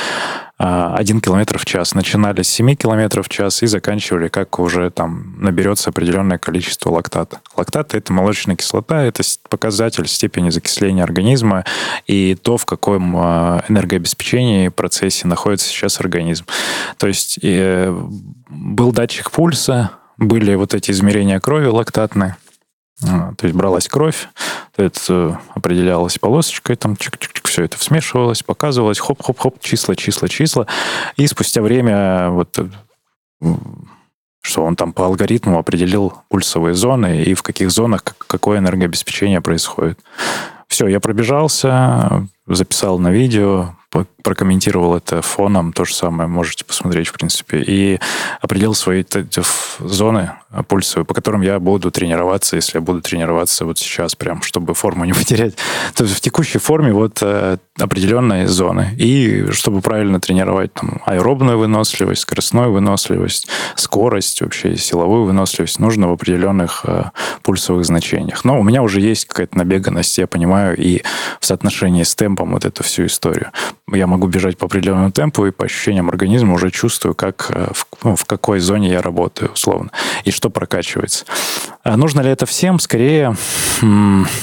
1 0.62 1.16
а, 1.16 1.20
километр 1.20 1.56
в 1.56 1.64
час. 1.64 1.94
Начинали 1.94 2.42
с 2.42 2.48
7 2.48 2.74
километров 2.74 3.26
в 3.26 3.28
час 3.30 3.62
и 3.62 3.66
заканчивали, 3.66 4.28
как 4.28 4.58
уже 4.58 4.90
там 4.90 5.34
наберется 5.38 5.88
определенное 5.88 6.36
количество 6.36 6.90
лактата. 6.90 7.40
Лактат– 7.56 7.94
это 7.96 8.12
молочная 8.12 8.56
кислота, 8.56 9.02
это 9.02 9.22
показатель 9.48 10.06
степени 10.06 10.50
закисления 10.50 11.02
организма 11.02 11.64
и 12.06 12.34
то, 12.34 12.58
в 12.58 12.66
каком 12.66 13.16
а, 13.16 13.64
энергообеспечении 13.70 14.68
процессе 14.68 15.26
находится 15.26 15.66
сейчас 15.66 15.98
организм. 15.98 16.44
То 16.98 17.06
есть 17.06 17.38
э, 17.42 17.90
был 18.50 18.92
датчик 18.92 19.30
пульса, 19.30 19.92
были 20.18 20.54
вот 20.56 20.74
эти 20.74 20.90
измерения 20.90 21.40
крови 21.40 21.68
лактатные, 21.68 22.36
то 23.00 23.37
есть 23.42 23.54
бралась 23.54 23.88
кровь, 23.88 24.28
это 24.76 25.40
определялось 25.54 26.19
полосочкой, 26.19 26.76
там 26.76 26.95
чик-чик-чик, 26.95 27.49
все 27.49 27.64
это 27.64 27.83
смешивалось, 27.83 28.42
показывалось, 28.42 28.99
хоп-хоп-хоп, 28.99 29.61
числа, 29.61 29.97
числа, 29.97 30.28
числа. 30.28 30.66
И 31.16 31.26
спустя 31.26 31.62
время 31.62 32.30
вот 32.30 32.59
что 34.42 34.64
он 34.64 34.76
там 34.76 34.92
по 34.92 35.04
алгоритму 35.04 35.59
определил 35.59 36.14
пульсовые 36.28 36.75
зоны 36.75 37.23
и 37.23 37.35
в 37.35 37.42
каких 37.42 37.71
зонах 37.71 38.02
какое 38.02 38.59
энергообеспечение 38.59 39.40
происходит. 39.40 39.99
Все, 40.66 40.87
я 40.87 41.00
пробежался, 41.00 42.26
записал 42.47 42.99
на 42.99 43.11
видео, 43.11 43.76
прокомментировал 44.22 44.96
это 44.96 45.22
фоном, 45.22 45.72
то 45.72 45.84
же 45.84 45.94
самое 45.94 46.28
можете 46.28 46.64
посмотреть, 46.64 47.08
в 47.08 47.12
принципе, 47.12 47.62
и 47.62 48.00
определил 48.40 48.74
свои 48.74 49.04
зоны 49.78 50.32
пульсовые, 50.66 51.04
по 51.04 51.14
которым 51.14 51.42
я 51.42 51.60
буду 51.60 51.90
тренироваться, 51.90 52.56
если 52.56 52.78
я 52.78 52.80
буду 52.80 53.00
тренироваться 53.00 53.64
вот 53.64 53.78
сейчас 53.78 54.16
прям, 54.16 54.42
чтобы 54.42 54.74
форму 54.74 55.04
не 55.04 55.12
потерять. 55.20 55.54
То 55.94 56.04
есть 56.04 56.16
в 56.16 56.20
текущей 56.20 56.58
форме 56.58 56.92
вот 56.92 57.18
э, 57.22 57.58
определенные 57.78 58.48
зоны. 58.48 58.94
И 58.96 59.46
чтобы 59.52 59.80
правильно 59.80 60.20
тренировать 60.20 60.74
там 60.74 61.00
аэробную 61.06 61.58
выносливость, 61.58 62.22
скоростную 62.22 62.72
выносливость, 62.72 63.48
скорость, 63.76 64.42
вообще 64.42 64.76
силовую 64.76 65.24
выносливость, 65.24 65.78
нужно 65.78 66.08
в 66.08 66.12
определенных 66.12 66.82
э, 66.84 67.04
пульсовых 67.42 67.84
значениях. 67.84 68.44
Но 68.44 68.58
у 68.58 68.62
меня 68.64 68.82
уже 68.82 69.00
есть 69.00 69.26
какая-то 69.26 69.56
набеганность, 69.56 70.18
я 70.18 70.26
понимаю, 70.26 70.76
и 70.76 71.02
в 71.38 71.46
соотношении 71.46 72.02
с 72.02 72.14
темпом 72.14 72.52
вот 72.52 72.64
эту 72.64 72.82
всю 72.82 73.06
историю 73.06 73.52
я 73.92 74.06
могу 74.10 74.26
бежать 74.26 74.58
по 74.58 74.66
определенному 74.66 75.10
темпу 75.10 75.46
и 75.46 75.50
по 75.50 75.64
ощущениям 75.64 76.08
организма 76.08 76.54
уже 76.54 76.70
чувствую, 76.70 77.14
как, 77.14 77.50
э, 77.54 77.68
в, 77.72 77.86
ну, 78.04 78.16
в 78.16 78.24
какой 78.24 78.60
зоне 78.60 78.90
я 78.90 79.02
работаю, 79.02 79.52
условно, 79.52 79.90
и 80.24 80.30
что 80.30 80.50
прокачивается. 80.50 81.24
А 81.82 81.96
нужно 81.96 82.20
ли 82.20 82.30
это 82.30 82.46
всем? 82.46 82.78
Скорее, 82.78 83.36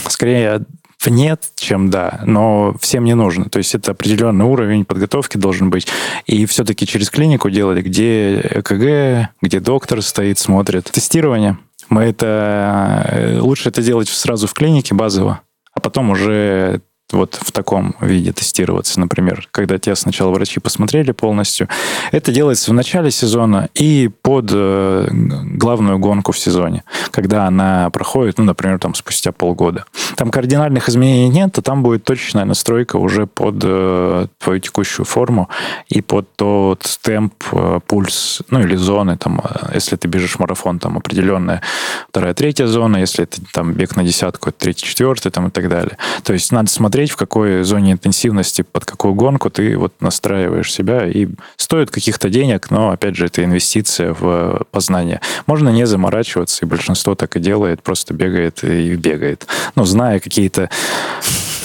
скорее 0.07 0.65
нет, 1.09 1.51
чем 1.55 1.89
да, 1.89 2.21
но 2.25 2.75
всем 2.81 3.03
не 3.05 3.15
нужно. 3.15 3.45
То 3.45 3.59
есть 3.59 3.75
это 3.75 3.91
определенный 3.91 4.45
уровень 4.45 4.86
подготовки 4.86 5.38
должен 5.38 5.69
быть. 5.69 5.88
И 6.25 6.45
все-таки 6.45 6.86
через 6.86 7.09
клинику 7.09 7.50
делали, 7.50 7.81
где 7.81 8.39
ЭКГ, 8.41 9.29
где 9.41 9.59
доктор 9.59 10.01
стоит, 10.01 10.39
смотрит. 10.39 10.86
Тестирование. 10.86 11.57
Мы 11.89 12.03
это... 12.03 13.05
Э, 13.09 13.39
лучше 13.39 13.69
это 13.69 13.81
делать 13.81 14.09
сразу 14.09 14.47
в 14.47 14.53
клинике 14.53 14.95
базово, 14.95 15.41
а 15.74 15.79
потом 15.79 16.09
уже 16.09 16.81
вот 17.12 17.36
в 17.42 17.52
таком 17.52 17.96
виде 18.02 18.34
тестироваться, 18.34 19.00
например, 19.00 19.48
когда 19.52 19.78
тебя 19.78 19.96
сначала 19.96 20.32
врачи 20.32 20.60
посмотрели 20.60 21.12
полностью. 21.12 21.70
Это 22.12 22.32
делается 22.32 22.72
в 22.72 22.74
начале 22.74 23.12
сезона 23.12 23.70
и 23.74 24.10
под 24.22 24.50
э, 24.52 25.08
главную 25.12 26.00
гонку 26.00 26.34
в 26.34 26.40
сезоне, 26.40 26.84
когда 27.12 27.46
она 27.46 27.90
проходит, 27.90 28.38
ну, 28.38 28.44
например, 28.44 28.80
там 28.80 28.94
спустя 28.94 29.32
полгода. 29.32 29.86
Там 30.16 30.32
кардинальных 30.32 30.90
изменений 30.90 31.30
нет, 31.30 31.54
то 31.54 31.62
там 31.62 31.82
будет 31.82 32.04
точечная 32.04 32.46
настройка 32.46 32.98
уже 32.98 33.26
под 33.26 33.56
э, 33.64 34.28
твою 34.40 34.60
текущую 34.60 35.06
форму 35.06 35.50
и 35.88 36.02
под 36.02 36.36
тот 36.36 37.00
темп, 37.02 37.36
э, 37.54 37.80
пульс, 37.88 38.42
ну, 38.50 38.60
или 38.60 38.76
зоны, 38.76 39.18
там, 39.18 39.42
если 39.74 39.96
ты 39.96 40.08
бежишь 40.08 40.40
марафон, 40.40 40.80
там 40.80 40.98
определенная 40.98 41.62
вторая, 42.10 42.34
третья 42.34 42.68
зона, 42.68 42.98
если 42.98 43.24
это 43.24 43.42
там 43.54 43.74
бег 43.74 43.96
на 43.96 44.04
десятку, 44.04 44.50
это 44.50 44.60
третий, 44.60 44.86
четвертый, 44.86 45.32
там, 45.32 45.48
и 45.48 45.52
так 45.52 45.70
далее. 45.70 45.98
То 46.24 46.34
есть 46.34 46.52
надо 46.52 46.70
смотреть 46.70 46.97
смотреть, 46.98 47.12
в 47.12 47.16
какой 47.16 47.63
зоне 47.63 47.92
интенсивности, 47.92 48.63
под 48.63 48.86
какую 48.86 49.13
гонку 49.13 49.51
ты 49.51 49.77
вот 49.77 49.94
настраиваешь 50.00 50.74
себя. 50.74 51.06
И 51.06 51.27
стоит 51.56 51.92
каких-то 51.92 52.30
денег, 52.30 52.72
но, 52.72 52.89
опять 52.89 53.16
же, 53.16 53.27
это 53.27 53.44
инвестиция 53.44 54.16
в 54.20 54.63
познание. 54.72 55.22
Можно 55.46 55.70
не 55.70 55.86
заморачиваться, 55.86 56.66
и 56.66 56.68
большинство 56.68 57.13
так 57.13 57.36
и 57.36 57.39
делает, 57.39 57.84
просто 57.84 58.16
бегает 58.16 58.63
и 58.63 58.96
бегает. 58.96 59.46
Ну, 59.75 59.86
зная 59.86 60.20
какие-то 60.20 60.72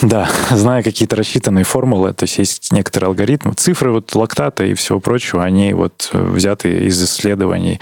да, 0.03 0.29
зная 0.51 0.83
какие-то 0.83 1.17
рассчитанные 1.17 1.65
формулы, 1.65 2.13
то 2.13 2.25
есть 2.25 2.39
есть 2.39 2.73
некоторые 2.73 3.07
алгоритмы, 3.07 3.55
цифры 3.55 3.91
вот 3.91 4.15
лактата 4.15 4.65
и 4.65 4.75
всего 4.75 5.01
прочего, 5.01 5.43
они 5.43 5.73
вот 5.73 6.11
взяты 6.13 6.87
из 6.89 7.03
исследований 7.03 7.81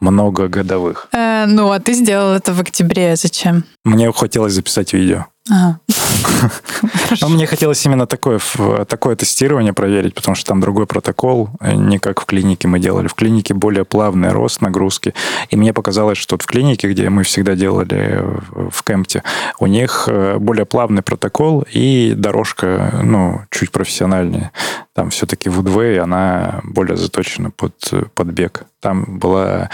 многогодовых. 0.00 1.08
Э, 1.12 1.46
ну, 1.46 1.70
а 1.70 1.80
ты 1.80 1.92
сделал 1.92 2.34
это 2.34 2.52
в 2.52 2.60
октябре. 2.60 3.16
Зачем? 3.16 3.64
Мне 3.88 4.12
хотелось 4.12 4.52
записать 4.52 4.92
видео. 4.92 5.26
Ага. 5.50 5.80
Но 7.22 7.28
мне 7.28 7.46
хотелось 7.46 7.84
именно 7.86 8.06
такое, 8.06 8.38
такое 8.86 9.16
тестирование 9.16 9.72
проверить, 9.72 10.14
потому 10.14 10.34
что 10.34 10.46
там 10.46 10.60
другой 10.60 10.86
протокол, 10.86 11.50
э, 11.60 11.74
не 11.74 11.98
как 11.98 12.20
в 12.20 12.26
клинике 12.26 12.68
мы 12.68 12.78
делали. 12.80 13.08
В 13.08 13.14
клинике 13.14 13.54
более 13.54 13.84
плавный 13.84 14.30
рост 14.30 14.60
нагрузки. 14.60 15.14
И 15.48 15.56
мне 15.56 15.72
показалось, 15.72 16.18
что 16.18 16.36
в 16.36 16.46
клинике, 16.46 16.90
где 16.90 17.08
мы 17.08 17.22
всегда 17.22 17.54
делали 17.54 18.22
в 18.52 18.82
Кемпте, 18.84 19.22
у 19.58 19.66
них 19.66 20.04
э, 20.08 20.36
более 20.38 20.66
плавный 20.66 21.02
протокол 21.02 21.64
и 21.70 22.12
дорожка, 22.16 23.00
ну, 23.02 23.40
чуть 23.50 23.70
профессиональнее. 23.70 24.50
Там 24.94 25.10
все-таки 25.10 25.48
Woodway, 25.48 25.98
она 25.98 26.60
более 26.64 26.96
заточена 26.96 27.50
под, 27.50 27.74
под 28.14 28.26
бег. 28.28 28.64
Там 28.80 29.18
была 29.18 29.70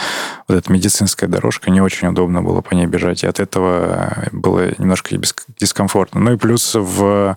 вот 0.49 0.57
эта 0.57 0.73
медицинская 0.73 1.29
дорожка, 1.29 1.71
не 1.71 1.81
очень 1.81 2.09
удобно 2.09 2.43
было 2.43 2.61
по 2.61 2.75
ней 2.75 2.87
бежать, 2.87 3.25
и 3.25 3.27
от 3.27 3.41
этого 3.41 4.04
было 4.33 4.69
немножко 4.79 5.17
дискомфортно. 5.59 6.21
Ну 6.21 6.33
и 6.33 6.37
плюс 6.37 6.75
в 6.75 7.37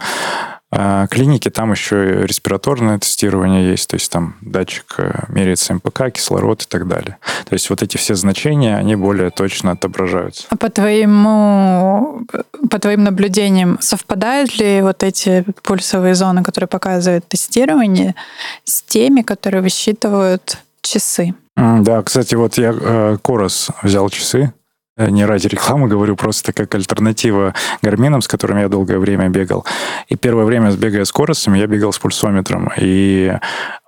а, 0.70 1.08
клинике 1.08 1.50
там 1.50 1.72
еще 1.72 2.26
респираторное 2.26 3.00
тестирование 3.00 3.72
есть, 3.72 3.90
то 3.90 3.96
есть 3.96 4.12
там 4.12 4.36
датчик 4.42 4.96
э, 4.98 5.24
меряется 5.30 5.74
МПК, 5.76 6.12
кислород 6.12 6.64
и 6.64 6.66
так 6.68 6.90
далее. 6.90 7.18
То 7.46 7.54
есть 7.54 7.70
вот 7.70 7.82
эти 7.82 7.96
все 7.96 8.16
значения, 8.16 8.76
они 8.76 8.98
более 8.98 9.30
точно 9.30 9.72
отображаются. 9.72 10.46
А 10.50 10.58
по 10.58 10.70
твоему, 10.70 12.26
по 12.70 12.80
твоим 12.80 13.06
наблюдениям, 13.06 13.78
совпадают 13.80 14.58
ли 14.58 14.82
вот 14.82 15.04
эти 15.04 15.46
пульсовые 15.64 16.16
зоны, 16.16 16.44
которые 16.44 16.68
показывают 16.68 17.26
тестирование, 17.30 18.16
с 18.66 18.82
теми, 18.82 19.22
которые 19.22 19.62
высчитывают 19.62 20.58
часы? 20.82 21.34
Да, 21.56 22.04
кстати, 22.04 22.36
вот 22.36 22.58
я 22.58 22.76
э, 22.78 23.18
Корос 23.24 23.70
взял 23.84 24.10
часы, 24.10 24.52
Э, 24.52 24.57
не 24.98 25.26
ради 25.26 25.48
рекламы 25.48 25.88
говорю, 25.98 26.16
просто 26.16 26.54
как 26.54 26.74
альтернатива 26.76 27.54
гарминам, 27.82 28.22
с 28.22 28.28
которыми 28.28 28.62
я 28.62 28.70
долгое 28.70 29.00
время 29.00 29.30
бегал. 29.30 29.66
И 30.08 30.16
первое 30.16 30.46
время, 30.46 30.72
бегая 30.72 31.06
скоростями, 31.06 31.60
я 31.60 31.68
бегал 31.68 31.94
с 31.94 32.00
пульсометром. 32.00 32.72
И 32.78 33.34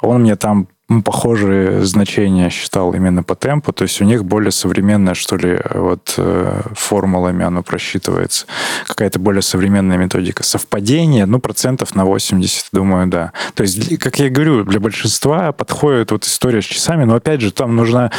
он 0.01 0.22
мне 0.22 0.36
там 0.36 0.68
похожие 1.06 1.86
значения 1.86 2.50
считал 2.50 2.94
именно 2.94 3.22
по 3.22 3.36
темпу, 3.36 3.72
то 3.72 3.84
есть 3.84 4.01
у 4.01 4.06
них 4.06 4.25
более 4.25 4.51
современная, 4.51 5.13
что 5.13 5.38
ли, 5.38 5.60
вот 5.74 6.16
э, 6.18 6.62
формулами 6.74 7.46
оно 7.46 7.62
просчитывается, 7.62 8.48
какая-то 8.88 9.20
более 9.20 9.44
современная 9.44 9.98
методика. 9.98 10.44
Совпадение, 10.44 11.28
ну, 11.28 11.39
процентов 11.39 11.94
на 11.94 12.06
80, 12.06 12.70
думаю, 12.72 13.08
да. 13.08 13.34
То 13.54 13.62
есть, 13.63 14.00
как 14.00 14.18
я 14.18 14.30
говорю, 14.30 14.63
для 14.63 14.80
большинства 14.80 15.51
подходит 15.51 16.12
вот 16.12 16.25
история 16.25 16.62
с 16.62 16.66
часами, 16.66 17.04
но, 17.04 17.16
опять 17.16 17.42
же, 17.42 17.51
там 17.51 17.75
нужна 17.75 18.12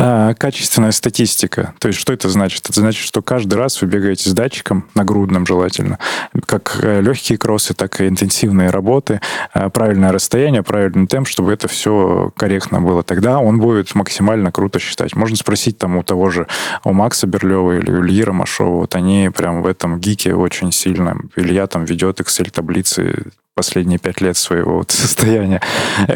А, 0.00 0.32
качественная 0.34 0.92
статистика. 0.92 1.74
То 1.80 1.88
есть 1.88 1.98
что 1.98 2.12
это 2.12 2.28
значит? 2.28 2.70
Это 2.70 2.78
значит, 2.78 3.04
что 3.04 3.20
каждый 3.20 3.54
раз 3.54 3.82
вы 3.82 3.88
бегаете 3.88 4.30
с 4.30 4.32
датчиком, 4.32 4.88
нагрудным 4.94 5.44
желательно, 5.44 5.98
как 6.46 6.78
э, 6.80 7.00
легкие 7.00 7.36
кроссы, 7.36 7.74
так 7.74 8.00
и 8.00 8.06
интенсивные 8.06 8.70
работы, 8.70 9.20
а, 9.52 9.70
правильное 9.70 10.12
расстояние, 10.12 10.62
правильный 10.62 11.08
темп, 11.08 11.26
чтобы 11.26 11.52
это 11.52 11.66
все 11.66 12.32
корректно 12.36 12.80
было. 12.80 13.02
Тогда 13.02 13.40
он 13.40 13.58
будет 13.58 13.96
максимально 13.96 14.52
круто 14.52 14.78
считать. 14.78 15.16
Можно 15.16 15.36
спросить 15.36 15.78
там 15.78 15.96
у 15.96 16.04
того 16.04 16.30
же, 16.30 16.46
у 16.84 16.92
Макса 16.92 17.26
Берлева 17.26 17.72
или 17.72 17.90
у 17.90 18.04
Ильи 18.04 18.22
Ромашова, 18.22 18.76
вот 18.76 18.94
они 18.94 19.30
прям 19.34 19.62
в 19.62 19.66
этом 19.66 19.98
гике 19.98 20.32
очень 20.32 20.70
сильно. 20.70 21.16
Илья 21.34 21.66
там 21.66 21.84
ведет 21.84 22.20
Excel-таблицы 22.20 23.32
последние 23.58 23.98
пять 23.98 24.20
лет 24.20 24.36
своего 24.36 24.76
вот 24.76 24.90
состояния. 24.92 25.60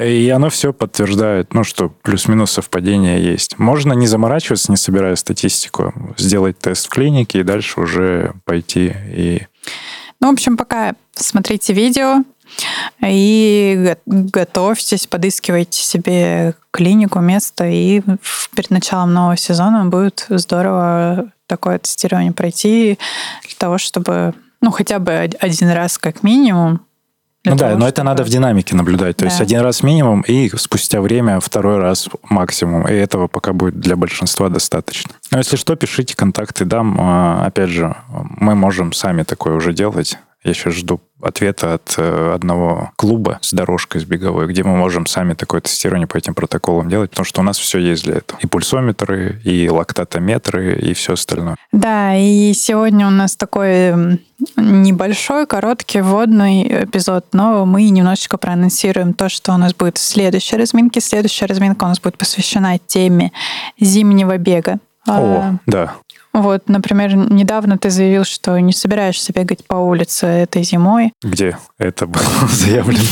И 0.00 0.28
оно 0.28 0.48
все 0.48 0.72
подтверждает, 0.72 1.54
ну, 1.54 1.64
что 1.64 1.88
плюс-минус 1.88 2.52
совпадение 2.52 3.20
есть. 3.20 3.58
Можно 3.72 3.94
не 3.94 4.06
заморачиваться, 4.06 4.70
не 4.70 4.76
собирая 4.76 5.16
статистику, 5.16 5.94
сделать 6.18 6.58
тест 6.58 6.84
в 6.84 6.88
клинике 6.90 7.40
и 7.40 7.42
дальше 7.42 7.80
уже 7.80 8.34
пойти 8.44 8.94
и... 9.06 9.46
Ну, 10.20 10.28
в 10.28 10.32
общем, 10.34 10.58
пока 10.58 10.92
смотрите 11.14 11.72
видео 11.72 12.22
и 13.00 13.96
готовьтесь, 14.04 15.06
подыскивайте 15.06 15.80
себе 15.80 16.52
клинику, 16.70 17.20
место, 17.20 17.66
и 17.66 18.02
перед 18.54 18.68
началом 18.68 19.14
нового 19.14 19.38
сезона 19.38 19.86
будет 19.86 20.26
здорово 20.28 21.32
такое 21.46 21.78
тестирование 21.78 22.32
пройти 22.32 22.98
для 23.46 23.56
того, 23.56 23.78
чтобы 23.78 24.34
ну, 24.60 24.70
хотя 24.70 24.98
бы 24.98 25.14
один 25.14 25.70
раз 25.70 25.96
как 25.96 26.22
минимум 26.22 26.82
ну 27.44 27.56
да, 27.56 27.76
но 27.76 27.88
это 27.88 28.02
надо 28.04 28.22
в 28.24 28.28
динамике 28.28 28.76
наблюдать. 28.76 29.16
То 29.16 29.24
да. 29.24 29.30
есть 29.30 29.40
один 29.40 29.60
раз 29.60 29.82
минимум, 29.82 30.20
и 30.22 30.48
спустя 30.56 31.00
время 31.00 31.40
второй 31.40 31.78
раз 31.78 32.08
максимум. 32.28 32.86
И 32.86 32.92
этого 32.92 33.26
пока 33.26 33.52
будет 33.52 33.80
для 33.80 33.96
большинства 33.96 34.48
достаточно. 34.48 35.12
Но 35.30 35.38
если 35.38 35.56
что, 35.56 35.74
пишите 35.74 36.14
контакты, 36.14 36.64
дам. 36.64 36.96
А, 37.00 37.46
опять 37.46 37.70
же, 37.70 37.96
мы 38.08 38.54
можем 38.54 38.92
сами 38.92 39.24
такое 39.24 39.54
уже 39.54 39.72
делать. 39.72 40.18
Я 40.44 40.54
сейчас 40.54 40.74
жду 40.74 41.00
ответа 41.22 41.74
от 41.74 41.94
э, 41.98 42.32
одного 42.34 42.90
клуба 42.96 43.38
с 43.42 43.52
дорожкой, 43.52 44.00
с 44.00 44.04
беговой, 44.04 44.48
где 44.48 44.64
мы 44.64 44.76
можем 44.76 45.06
сами 45.06 45.34
такое 45.34 45.60
тестирование 45.60 46.08
по 46.08 46.16
этим 46.16 46.34
протоколам 46.34 46.88
делать, 46.88 47.10
потому 47.10 47.24
что 47.24 47.42
у 47.42 47.44
нас 47.44 47.58
все 47.58 47.78
есть 47.78 48.04
для 48.04 48.16
этого. 48.16 48.40
И 48.40 48.48
пульсометры, 48.48 49.40
и 49.44 49.68
лактатометры, 49.68 50.74
и 50.80 50.94
все 50.94 51.12
остальное. 51.12 51.56
Да, 51.70 52.16
и 52.16 52.52
сегодня 52.54 53.06
у 53.06 53.10
нас 53.10 53.36
такой 53.36 54.18
небольшой, 54.56 55.46
короткий, 55.46 56.00
вводный 56.00 56.84
эпизод, 56.84 57.26
но 57.32 57.64
мы 57.64 57.88
немножечко 57.88 58.36
проанонсируем 58.36 59.14
то, 59.14 59.28
что 59.28 59.52
у 59.52 59.56
нас 59.56 59.74
будет 59.74 59.98
в 59.98 60.02
следующей 60.02 60.56
разминке. 60.56 61.00
Следующая 61.00 61.46
разминка 61.46 61.84
у 61.84 61.88
нас 61.88 62.00
будет 62.00 62.18
посвящена 62.18 62.78
теме 62.78 63.30
зимнего 63.78 64.36
бега. 64.38 64.80
О, 65.06 65.12
а, 65.12 65.54
да. 65.66 65.94
Вот, 66.32 66.68
например, 66.68 67.14
недавно 67.14 67.76
ты 67.76 67.90
заявил, 67.90 68.24
что 68.24 68.58
не 68.58 68.72
собираешься 68.72 69.32
бегать 69.34 69.66
по 69.66 69.74
улице 69.74 70.26
этой 70.26 70.62
зимой. 70.62 71.12
Где 71.22 71.58
это 71.78 72.06
было 72.06 72.24
заявлено? 72.50 73.02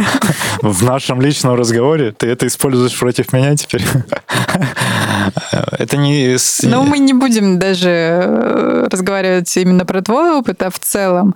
В 0.62 0.82
нашем 0.82 1.20
личном 1.20 1.54
разговоре? 1.54 2.12
Ты 2.12 2.26
это 2.26 2.46
используешь 2.46 2.98
против 2.98 3.32
меня 3.32 3.56
теперь? 3.56 3.84
Это 5.78 5.96
не... 5.96 6.36
Ну, 6.62 6.84
мы 6.84 6.98
не 6.98 7.12
будем 7.12 7.58
даже 7.58 7.90
э, 7.90 8.88
разговаривать 8.90 9.54
именно 9.56 9.84
про 9.84 10.02
твой 10.02 10.32
опыт, 10.32 10.62
а 10.62 10.70
в 10.70 10.78
целом 10.78 11.34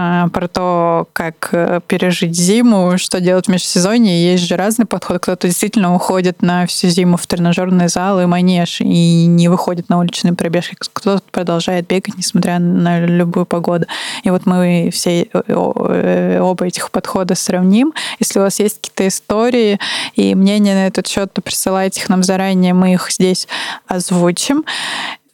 а, 0.00 0.28
про 0.28 0.46
то, 0.46 1.08
как 1.12 1.48
э, 1.52 1.80
пережить 1.86 2.36
зиму, 2.36 2.98
что 2.98 3.20
делать 3.20 3.46
в 3.46 3.50
межсезонье. 3.50 4.30
Есть 4.30 4.44
же 4.44 4.56
разный 4.56 4.86
подход. 4.86 5.20
Кто-то 5.20 5.48
действительно 5.48 5.94
уходит 5.94 6.40
на 6.40 6.66
всю 6.66 6.88
зиму 6.88 7.16
в 7.16 7.26
тренажерный 7.26 7.88
зал 7.88 8.20
и 8.20 8.26
манеж 8.26 8.80
и 8.80 9.26
не 9.26 9.48
выходит 9.48 9.88
на 9.88 9.98
уличные 9.98 10.34
пробежки, 10.34 10.76
кто-то 10.78 11.22
продолжает 11.32 11.88
бегать, 11.88 12.16
несмотря 12.16 12.58
на 12.60 13.00
любую 13.00 13.44
погоду. 13.44 13.86
И 14.22 14.30
вот 14.30 14.46
мы 14.46 14.90
все 14.92 15.22
э, 15.22 15.26
э, 15.32 16.40
оба 16.40 16.66
этих 16.66 16.90
подхода 16.90 17.34
сравним. 17.34 17.92
Если 18.20 18.38
у 18.38 18.42
вас 18.42 18.60
есть 18.60 18.76
какие-то 18.76 19.08
истории 19.08 19.80
и 20.14 20.34
мнения 20.34 20.74
на 20.74 20.86
этот 20.86 21.06
счет, 21.06 21.32
то 21.32 21.42
присылайте 21.42 22.00
их 22.02 22.08
нам 22.08 22.22
заранее, 22.22 22.74
мы 22.74 22.92
их 22.92 23.10
здесь 23.10 23.48
озвучим. 23.86 24.64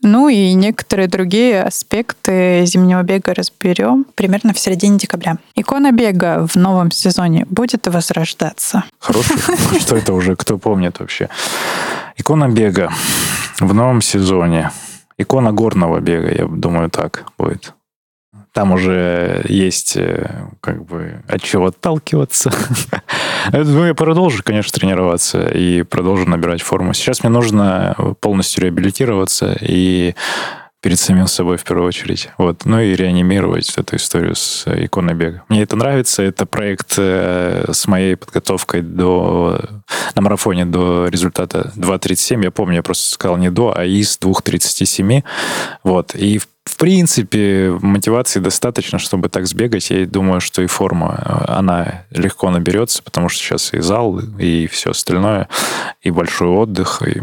Ну 0.06 0.28
и 0.28 0.52
некоторые 0.52 1.08
другие 1.08 1.62
аспекты 1.62 2.66
зимнего 2.66 3.02
бега 3.02 3.32
разберем 3.32 4.04
примерно 4.14 4.52
в 4.52 4.58
середине 4.58 4.98
декабря. 4.98 5.38
Икона 5.54 5.92
бега 5.92 6.46
в 6.46 6.56
новом 6.56 6.90
сезоне 6.90 7.46
будет 7.48 7.86
возрождаться. 7.86 8.85
Хороший. 8.98 9.37
Что 9.80 9.96
это 9.96 10.12
уже? 10.12 10.37
Кто 10.37 10.59
помнит 10.59 11.00
вообще? 11.00 11.30
Икона 12.16 12.50
бега 12.50 12.92
в 13.61 13.72
новом 13.72 14.02
сезоне. 14.02 14.70
Икона 15.16 15.52
горного 15.52 16.00
бега, 16.00 16.30
я 16.35 16.46
думаю, 16.46 16.90
так 16.90 17.24
будет. 17.38 17.72
Там 18.54 18.70
уже 18.70 19.44
есть 19.48 19.96
э, 19.96 20.46
как 20.60 20.84
бы 20.84 21.22
от 21.28 21.42
чего 21.42 21.66
отталкиваться. 21.66 22.52
Ну, 23.52 23.84
я 23.84 23.94
продолжу, 23.94 24.42
конечно, 24.42 24.72
тренироваться 24.72 25.48
и 25.48 25.82
продолжу 25.82 26.24
набирать 26.26 26.62
форму. 26.62 26.94
Сейчас 26.94 27.22
мне 27.22 27.30
нужно 27.30 27.94
полностью 28.20 28.62
реабилитироваться 28.62 29.54
и 29.60 30.14
перед 30.84 30.98
самим 30.98 31.26
собой 31.26 31.56
в 31.56 31.64
первую 31.64 31.88
очередь. 31.88 32.28
Вот. 32.36 32.66
Ну 32.66 32.78
и 32.78 32.94
реанимировать 32.94 33.72
эту 33.78 33.96
историю 33.96 34.34
с 34.34 34.66
иконой 34.66 35.14
бега. 35.14 35.42
Мне 35.48 35.62
это 35.62 35.76
нравится. 35.76 36.22
Это 36.22 36.44
проект 36.44 36.96
э, 36.98 37.64
с 37.72 37.86
моей 37.86 38.16
подготовкой 38.16 38.82
до, 38.82 39.60
на 40.14 40.20
марафоне 40.20 40.66
до 40.66 41.08
результата 41.08 41.72
2.37. 41.76 42.44
Я 42.44 42.50
помню, 42.50 42.76
я 42.76 42.82
просто 42.82 43.12
сказал 43.12 43.38
не 43.38 43.50
до, 43.50 43.74
а 43.74 43.84
из 43.84 44.18
2.37. 44.18 45.24
Вот. 45.84 46.14
И 46.14 46.36
в 46.36 46.48
в 46.64 46.77
принципе, 46.77 47.77
мотивации 47.83 48.40
достаточно, 48.40 48.98
чтобы 48.98 49.29
так 49.29 49.46
сбегать. 49.46 49.90
Я 49.90 50.07
думаю, 50.07 50.40
что 50.40 50.62
и 50.62 50.66
форма, 50.66 51.22
э, 51.24 51.53
она 51.53 52.05
легко 52.11 52.50
наберется, 52.50 53.03
потому 53.03 53.29
что 53.29 53.42
сейчас 53.42 53.74
и 53.74 53.81
зал, 53.81 54.18
и 54.38 54.66
все 54.66 54.90
остальное, 54.90 55.48
и 56.03 56.11
большой 56.11 56.48
отдых, 56.48 57.03
и 57.03 57.22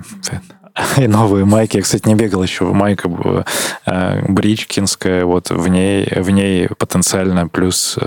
и 0.98 1.08
новые 1.08 1.46
майки. 1.46 1.78
Я, 1.78 1.84
кстати, 1.84 2.08
не 2.08 2.16
бегал 2.16 2.44
еще. 2.44 2.66
Майка 2.66 3.10
э, 3.86 4.26
бричкинская, 4.28 5.26
вот 5.26 5.50
в 5.50 5.68
ней, 5.68 6.08
в 6.16 6.30
ней 6.30 6.70
потенциально 6.78 7.48
плюс 7.48 7.98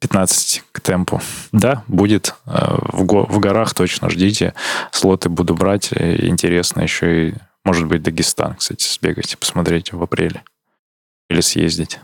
15 0.00 0.58
э, 0.58 0.62
к 0.72 0.80
темпу. 0.80 1.20
Да, 1.52 1.84
будет. 1.88 2.34
Э, 2.46 2.76
в, 2.92 3.04
го, 3.04 3.24
в 3.24 3.38
горах 3.38 3.74
точно 3.74 4.10
ждите. 4.10 4.54
Слоты 4.90 5.28
буду 5.28 5.54
брать. 5.54 5.92
Интересно 5.92 6.82
еще 6.82 7.28
и, 7.28 7.34
может 7.64 7.86
быть, 7.86 8.02
Дагестан, 8.02 8.56
кстати, 8.56 8.84
сбегать, 8.84 9.38
посмотреть 9.38 9.92
в 9.92 10.02
апреле. 10.02 10.42
Или 11.28 11.40
съездить. 11.40 12.00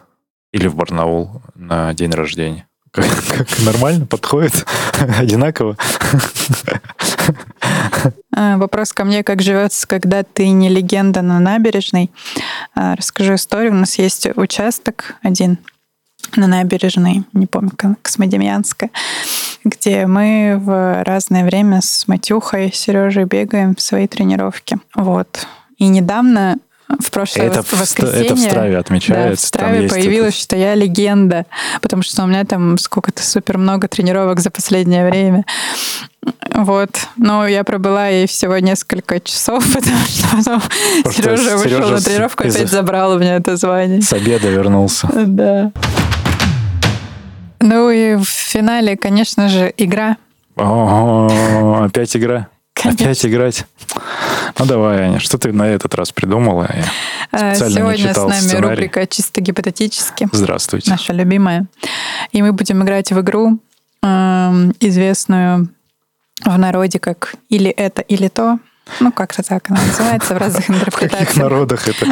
Или 0.53 0.69
в 0.69 0.77
Барнаул 0.77 1.43
на 1.55 1.93
день 1.95 2.13
рождения. 2.13 2.67
Как, 2.91 3.05
как 3.37 3.47
нормально 3.61 4.07
подходит, 4.07 4.67
одинаково. 5.19 5.77
А, 8.35 8.57
вопрос 8.57 8.95
ко 8.95 9.05
мне, 9.05 9.23
как 9.23 9.43
живется, 9.43 9.87
когда 9.87 10.23
ты 10.23 10.49
не 10.49 10.71
легенда 10.71 11.21
на 11.21 11.39
набережной. 11.39 12.11
А, 12.75 12.97
расскажу 12.97 13.35
историю. 13.35 13.73
У 13.73 13.75
нас 13.75 13.99
есть 13.99 14.27
участок 14.37 15.17
один 15.23 15.59
на 16.37 16.47
набережной, 16.47 17.25
не 17.33 17.47
помню, 17.47 17.73
Космодемьянская, 18.03 18.91
где 19.65 20.07
мы 20.07 20.57
в 20.59 21.05
разное 21.05 21.45
время 21.45 21.81
с 21.83 22.07
Матюхой, 22.09 22.73
Сережей 22.73 23.25
бегаем 23.25 23.75
в 23.75 23.81
свои 23.81 24.07
тренировки. 24.07 24.79
Вот. 24.95 25.47
И 25.79 25.87
недавно 25.89 26.59
в 26.89 27.11
прошлое 27.11 27.47
это 27.47 27.63
воскресенье. 27.77 28.25
это 28.25 28.35
в 28.35 28.39
Страве 28.39 28.79
отмечается. 28.79 29.29
Да, 29.29 29.37
в 29.37 29.41
Страве 29.41 29.89
появилось, 29.89 30.35
это... 30.35 30.43
что 30.43 30.57
я 30.57 30.75
легенда, 30.75 31.45
потому 31.83 32.03
что 32.03 32.25
у 32.25 32.27
меня 32.27 32.45
там 32.45 32.79
сколько-то 32.79 33.23
супер 33.23 33.59
много 33.59 33.89
тренировок 33.89 34.41
за 34.41 34.51
последнее 34.51 35.09
время. 35.09 35.45
Вот. 36.55 36.91
Но 37.17 37.47
я 37.47 37.63
пробыла 37.63 38.09
ей 38.09 38.27
всего 38.27 38.59
несколько 38.59 39.21
часов, 39.21 39.65
потому 39.75 39.99
что 40.07 40.61
потом 41.05 41.13
Сережа 41.13 41.57
вышел 41.57 41.63
Сережа 41.63 41.93
на 41.93 42.01
тренировку, 42.01 42.45
из... 42.45 42.57
опять 42.57 42.71
забрал 42.71 43.13
у 43.13 43.19
меня 43.19 43.37
это 43.37 43.57
звание. 43.57 44.01
С 44.01 44.13
обеда 44.15 44.49
вернулся. 44.49 45.09
Да. 45.13 45.73
Ну 47.69 47.91
и 47.91 48.15
в 48.15 48.25
финале, 48.25 48.97
конечно 48.97 49.51
же, 49.51 49.71
игра. 49.77 50.17
О, 50.57 51.85
опять 51.85 52.17
игра? 52.17 52.49
Конечно. 52.73 53.05
Опять 53.05 53.27
играть? 53.27 53.67
Ну 54.59 54.65
давай, 54.65 55.03
Аня, 55.03 55.21
что 55.21 55.37
ты 55.37 55.53
на 55.53 55.69
этот 55.69 55.95
раз 55.95 56.11
придумала? 56.11 56.67
Я 56.75 57.51
а, 57.51 57.55
Сегодня 57.55 58.15
с 58.15 58.17
нами 58.17 58.41
сценарий. 58.41 58.69
рубрика 58.69 59.07
«Чисто 59.07 59.43
гипотетически». 59.43 60.29
Здравствуйте. 60.33 60.91
Наша 60.91 61.13
любимая. 61.13 61.67
И 62.33 62.41
мы 62.41 62.55
будем 62.55 62.83
играть 62.83 63.13
в 63.13 63.21
игру, 63.21 63.59
эм, 64.03 64.73
известную 64.81 65.69
в 66.47 66.59
народе 66.59 66.99
как 66.99 67.35
«или 67.51 67.71
это, 67.71 68.01
или 68.01 68.29
то». 68.29 68.59
Ну, 69.01 69.13
как-то 69.13 69.43
так 69.43 69.71
она 69.71 69.83
называется 69.83 70.35
в 70.35 70.39
разных 70.39 70.71
интерпретациях. 70.71 71.29
В 71.29 71.35
каких 71.35 71.37
народах 71.37 71.87
это? 71.87 72.07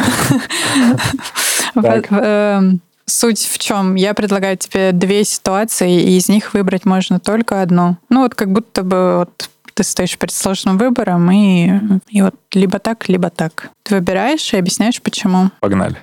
Суть 3.09 3.47
в 3.47 3.59
чем? 3.59 3.95
Я 3.95 4.15
предлагаю 4.15 4.57
тебе 4.57 4.93
две 4.93 5.25
ситуации, 5.25 6.03
и 6.03 6.17
из 6.17 6.29
них 6.29 6.55
выбрать 6.55 6.85
можно 6.85 7.21
только 7.21 7.63
одну. 7.63 7.97
Ну, 8.09 8.23
вот 8.23 8.35
как 8.35 8.51
будто 8.51 8.83
бы 8.83 9.19
вот 9.19 9.51
ты 9.75 9.85
стоишь 9.85 10.19
перед 10.19 10.33
сложным 10.33 10.79
выбором, 10.79 11.31
и, 11.31 11.71
и 12.09 12.23
вот 12.23 12.35
либо 12.53 12.79
так, 12.79 13.09
либо 13.09 13.31
так. 13.31 13.71
Ты 13.83 13.97
выбираешь 13.97 14.53
и 14.53 14.57
объясняешь, 14.57 15.01
почему. 15.01 15.51
Погнали. 15.61 15.97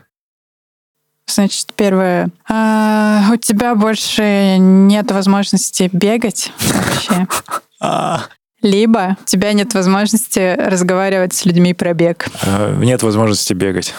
Значит, 1.27 1.73
первое. 1.75 2.29
А, 2.47 3.31
у 3.33 3.37
тебя 3.37 3.75
больше 3.75 4.57
нет 4.57 5.11
возможности 5.11 5.89
бегать 5.91 6.51
вообще. 6.59 7.27
А. 7.85 8.27
Либо 8.61 9.17
у 9.21 9.25
тебя 9.25 9.51
нет 9.51 9.73
возможности 9.73 10.55
разговаривать 10.57 11.33
с 11.33 11.43
людьми 11.43 11.73
про 11.73 11.93
бег. 11.93 12.27
Э, 12.43 12.73
нет 12.77 13.03
возможности 13.03 13.51
бегать. 13.51 13.93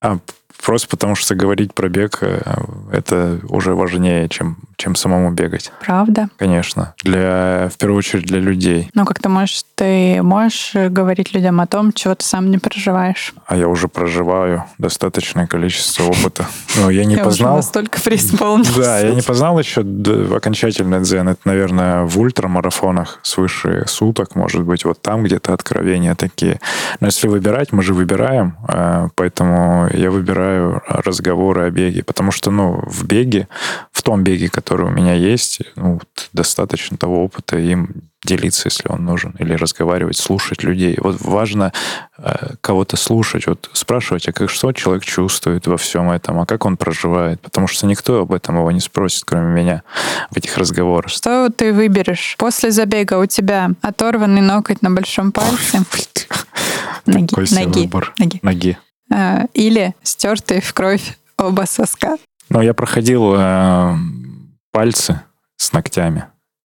А 0.00 0.18
Просто 0.64 0.88
потому 0.88 1.14
что 1.14 1.34
говорить 1.34 1.72
про 1.74 1.88
бег 1.88 2.18
э, 2.20 2.40
это 2.92 3.40
уже 3.48 3.74
важнее, 3.74 4.28
чем, 4.28 4.58
чем 4.78 4.94
самому 4.94 5.30
бегать. 5.30 5.70
Правда? 5.84 6.28
Конечно. 6.38 6.94
Для, 7.02 7.68
в 7.70 7.76
первую 7.76 7.98
очередь 7.98 8.24
для 8.24 8.40
людей. 8.40 8.90
Ну, 8.94 9.04
как 9.04 9.20
ты 9.20 9.28
можешь, 9.28 9.64
ты 9.74 10.22
можешь 10.22 10.72
говорить 10.74 11.34
людям 11.34 11.60
о 11.60 11.66
том, 11.66 11.92
чего 11.92 12.14
ты 12.14 12.24
сам 12.24 12.50
не 12.50 12.58
проживаешь. 12.58 13.34
А 13.46 13.56
я 13.56 13.68
уже 13.68 13.88
проживаю 13.88 14.64
достаточное 14.78 15.46
количество 15.46 16.04
опыта. 16.04 16.46
Но 16.76 16.90
я 16.90 17.04
не 17.04 17.16
я 17.16 17.24
познал... 17.24 17.54
Уже 17.54 17.66
настолько 17.66 18.00
преисполнился. 18.00 18.80
Да, 18.80 19.00
я 19.00 19.14
не 19.14 19.22
познал 19.22 19.58
еще 19.58 19.80
окончательный 20.34 21.00
дзен. 21.00 21.28
Это, 21.28 21.40
наверное, 21.44 22.04
в 22.04 22.18
ультрамарафонах 22.18 23.20
свыше 23.22 23.84
суток, 23.86 24.34
может 24.34 24.62
быть, 24.62 24.84
вот 24.84 25.02
там 25.02 25.24
где-то 25.24 25.52
откровения 25.52 26.14
такие. 26.14 26.60
Но 27.00 27.08
если 27.08 27.28
выбирать, 27.28 27.72
мы 27.72 27.82
же 27.82 27.92
выбираем, 27.94 28.56
э, 28.68 29.08
поэтому 29.14 29.88
я 29.92 30.10
выбираю 30.10 30.38
выбираю 30.38 30.82
разговоры 30.86 31.62
о 31.62 31.70
беге, 31.70 32.02
потому 32.02 32.30
что, 32.30 32.50
ну, 32.50 32.82
в 32.86 33.04
беге, 33.04 33.48
в 33.92 34.02
том 34.02 34.22
беге, 34.22 34.48
который 34.48 34.67
у 34.74 34.90
меня 34.90 35.14
есть, 35.14 35.60
ну, 35.76 36.00
достаточно 36.32 36.96
того 36.96 37.24
опыта 37.24 37.58
им 37.58 38.08
делиться, 38.24 38.66
если 38.66 38.88
он 38.88 39.04
нужен, 39.04 39.34
или 39.38 39.54
разговаривать, 39.54 40.16
слушать 40.16 40.64
людей. 40.64 40.98
Вот 41.00 41.20
важно 41.20 41.72
э, 42.18 42.54
кого-то 42.60 42.96
слушать, 42.96 43.46
вот 43.46 43.70
спрашивать, 43.72 44.28
а 44.28 44.32
как 44.32 44.50
что 44.50 44.72
человек 44.72 45.04
чувствует 45.04 45.66
во 45.66 45.76
всем 45.76 46.10
этом, 46.10 46.40
а 46.40 46.46
как 46.46 46.64
он 46.64 46.76
проживает, 46.76 47.40
потому 47.40 47.68
что 47.68 47.86
никто 47.86 48.20
об 48.20 48.32
этом 48.32 48.56
его 48.56 48.70
не 48.72 48.80
спросит, 48.80 49.24
кроме 49.24 49.62
меня, 49.62 49.82
в 50.30 50.36
этих 50.36 50.56
разговорах. 50.58 51.10
Что 51.10 51.48
ты 51.50 51.72
выберешь? 51.72 52.34
После 52.38 52.70
забега 52.70 53.18
у 53.18 53.26
тебя 53.26 53.70
оторванный 53.82 54.42
ноготь 54.42 54.82
на 54.82 54.90
большом 54.90 55.32
пальце? 55.32 55.78
Ноги, 57.06 57.34
ноги, 57.54 57.90
ноги. 58.18 58.40
Ноги. 58.42 58.78
Э, 59.14 59.46
или 59.54 59.94
стертые 60.02 60.60
в 60.60 60.74
кровь 60.74 61.16
оба 61.38 61.64
соска. 61.66 62.16
Но 62.50 62.62
я 62.62 62.74
проходил 62.74 63.34
э, 63.36 63.94
пальцы 64.72 65.20
с 65.56 65.72
ногтями, 65.72 66.26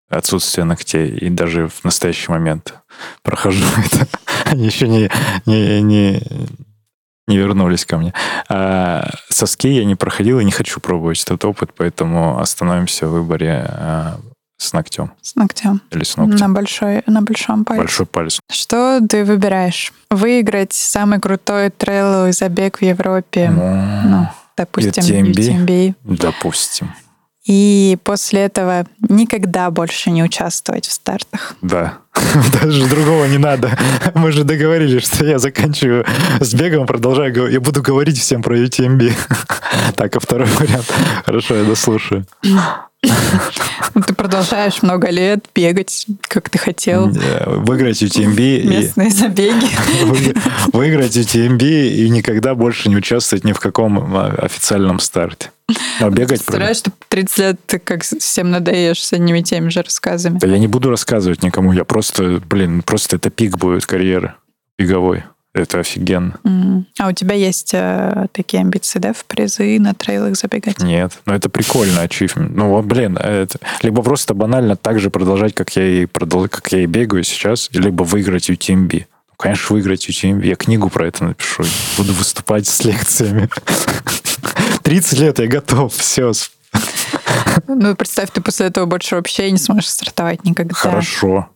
отсутствие 0.09 0.65
ногтей, 0.65 1.09
и 1.17 1.31
даже 1.31 1.69
в 1.69 1.85
настоящий 1.85 2.31
момент 2.31 2.75
прохожу 3.23 3.65
это. 3.93 4.07
Они 4.45 4.67
еще 4.67 4.89
не, 4.89 5.11
не, 5.47 5.81
не, 5.83 6.23
не 7.29 7.37
вернулись 7.37 7.85
ко 7.85 7.99
мне. 7.99 8.13
А 8.49 9.09
соски 9.29 9.69
я 9.69 9.85
не 9.85 9.95
проходил 9.95 10.41
и 10.41 10.45
не 10.45 10.53
хочу 10.53 10.81
пробовать 10.81 11.23
этот 11.23 11.45
опыт, 11.45 11.71
поэтому 11.77 12.41
остановимся 12.41 13.07
в 13.07 13.13
выборе 13.13 13.67
э, 13.69 14.17
с 14.57 14.73
ногтем. 14.73 15.13
С 15.23 15.37
ногтем. 15.37 15.81
Или 15.91 16.05
с 16.05 16.17
ногтем. 16.17 16.37
На, 16.37 16.49
большой, 16.49 17.03
на 17.07 17.23
большом 17.23 17.65
пальце. 17.65 17.83
Большой 17.83 18.07
палец. 18.07 18.41
Что 18.51 19.01
ты 19.09 19.25
выбираешь? 19.25 19.93
Выиграть 20.11 20.73
самый 20.73 21.21
крутой 21.21 21.71
трейловый 21.71 22.33
забег 22.33 22.79
в 22.79 22.83
Европе? 22.83 23.51
Ну, 23.51 24.09
ну 24.09 24.29
допустим, 24.57 25.03
UTMB. 25.03 25.33
UTMB. 25.33 25.95
Допустим. 26.05 26.93
И 27.47 27.97
после 28.05 28.41
этого 28.41 28.85
никогда 29.09 29.71
больше 29.71 30.11
не 30.11 30.23
участвовать 30.23 30.87
в 30.87 30.93
стартах. 30.93 31.57
Да. 31.63 31.99
Даже 32.63 32.87
другого 32.87 33.25
не 33.25 33.39
надо. 33.39 33.79
Мы 34.15 34.31
же 34.33 34.45
договорились, 34.45 35.05
что 35.05 35.25
я 35.25 35.39
заканчиваю 35.39 36.05
с 36.39 36.53
бегом, 36.53 36.87
продолжаю. 36.87 37.51
Я 37.51 37.61
буду 37.61 37.83
говорить 37.83 38.19
всем 38.19 38.43
про 38.43 38.59
UTMB. 38.59 39.13
Так, 39.97 40.17
а 40.17 40.21
второй 40.21 40.47
вариант. 40.47 40.87
Хорошо, 41.27 41.57
я 41.57 41.65
дослушаю. 41.65 42.27
Ты 43.03 44.15
продолжаешь 44.15 44.83
много 44.83 45.11
лет 45.11 45.47
бегать, 45.55 46.07
как 46.23 46.49
ты 46.51 46.59
хотел. 46.59 47.09
Выиграть 47.47 48.03
UTMB. 48.03 48.63
Местные 48.63 49.09
и... 49.09 49.11
забеги. 49.11 49.69
Выиграть 50.73 51.17
UTMB 51.17 51.63
и 51.63 52.09
никогда 52.09 52.55
больше 52.55 52.89
не 52.89 52.97
участвовать 52.97 53.45
ни 53.45 53.53
в 53.53 53.61
каком 53.61 54.17
а, 54.17 54.29
официальном 54.43 55.01
старте. 55.01 55.51
А 56.01 56.11
бегать... 56.11 56.41
Представляешь, 56.41 56.79
что 56.79 56.93
30 57.09 57.39
лет 57.39 57.61
ты 57.67 57.79
как 57.79 58.03
всем 58.03 58.51
надоешь 58.51 59.03
с 59.03 59.13
одними 59.13 59.41
и 59.41 59.43
теми 59.43 59.69
же 59.69 59.83
рассказами. 59.83 60.39
Да 60.39 60.47
я 60.47 60.59
не 60.59 60.69
буду 60.69 60.91
рассказывать 60.91 61.43
никому. 61.43 61.73
Я 61.73 61.85
просто, 61.85 62.41
блин, 62.49 62.83
просто 62.83 63.17
это 63.17 63.31
пик 63.31 63.57
будет 63.59 63.87
карьеры 63.87 64.35
беговой. 64.79 65.25
Это 65.53 65.81
офигенно. 65.81 66.39
Mm. 66.45 66.85
А 67.01 67.09
у 67.09 67.13
тебя 67.13 67.35
есть 67.35 67.75
э, 67.75 68.27
такие 68.31 68.61
амбиции, 68.61 69.01
да, 69.01 69.13
в 69.13 69.25
призы 69.25 69.81
на 69.81 69.95
трейлах 69.95 70.37
забегать? 70.37 70.81
Нет, 70.81 71.19
но 71.27 71.35
это 71.35 71.49
прикольно, 71.49 72.03
ачивмент. 72.03 72.55
Ну, 72.55 72.81
блин, 72.83 73.17
это... 73.17 73.59
либо 73.83 74.01
просто 74.03 74.35
банально 74.35 74.77
так 74.77 75.01
же 75.01 75.11
продолжать, 75.11 75.53
как 75.53 75.75
я 75.75 75.85
и, 75.85 76.07
продол... 76.07 76.47
как 76.49 76.71
я 76.71 76.85
и 76.85 76.87
бегаю 76.87 77.25
сейчас, 77.25 77.69
либо 77.73 78.05
выиграть 78.05 78.49
UTMB. 78.49 79.07
Ну, 79.29 79.35
конечно, 79.37 79.75
выиграть 79.75 80.09
UTMB. 80.09 80.47
Я 80.47 80.55
книгу 80.55 80.89
про 80.89 81.09
это 81.09 81.25
напишу. 81.25 81.65
Буду 81.97 82.13
выступать 82.13 82.69
с 82.69 82.85
лекциями. 82.85 83.49
30 84.91 85.19
лет 85.21 85.39
я 85.39 85.47
готов, 85.47 85.95
все. 85.95 86.33
Ну, 87.69 87.95
представь, 87.95 88.31
ты 88.33 88.41
после 88.41 88.67
этого 88.67 88.87
больше 88.87 89.15
вообще 89.15 89.49
не 89.53 89.57
сможешь 89.57 89.89
стартовать 89.89 90.43
никогда. 90.43 90.75
Хорошо. 90.75 91.49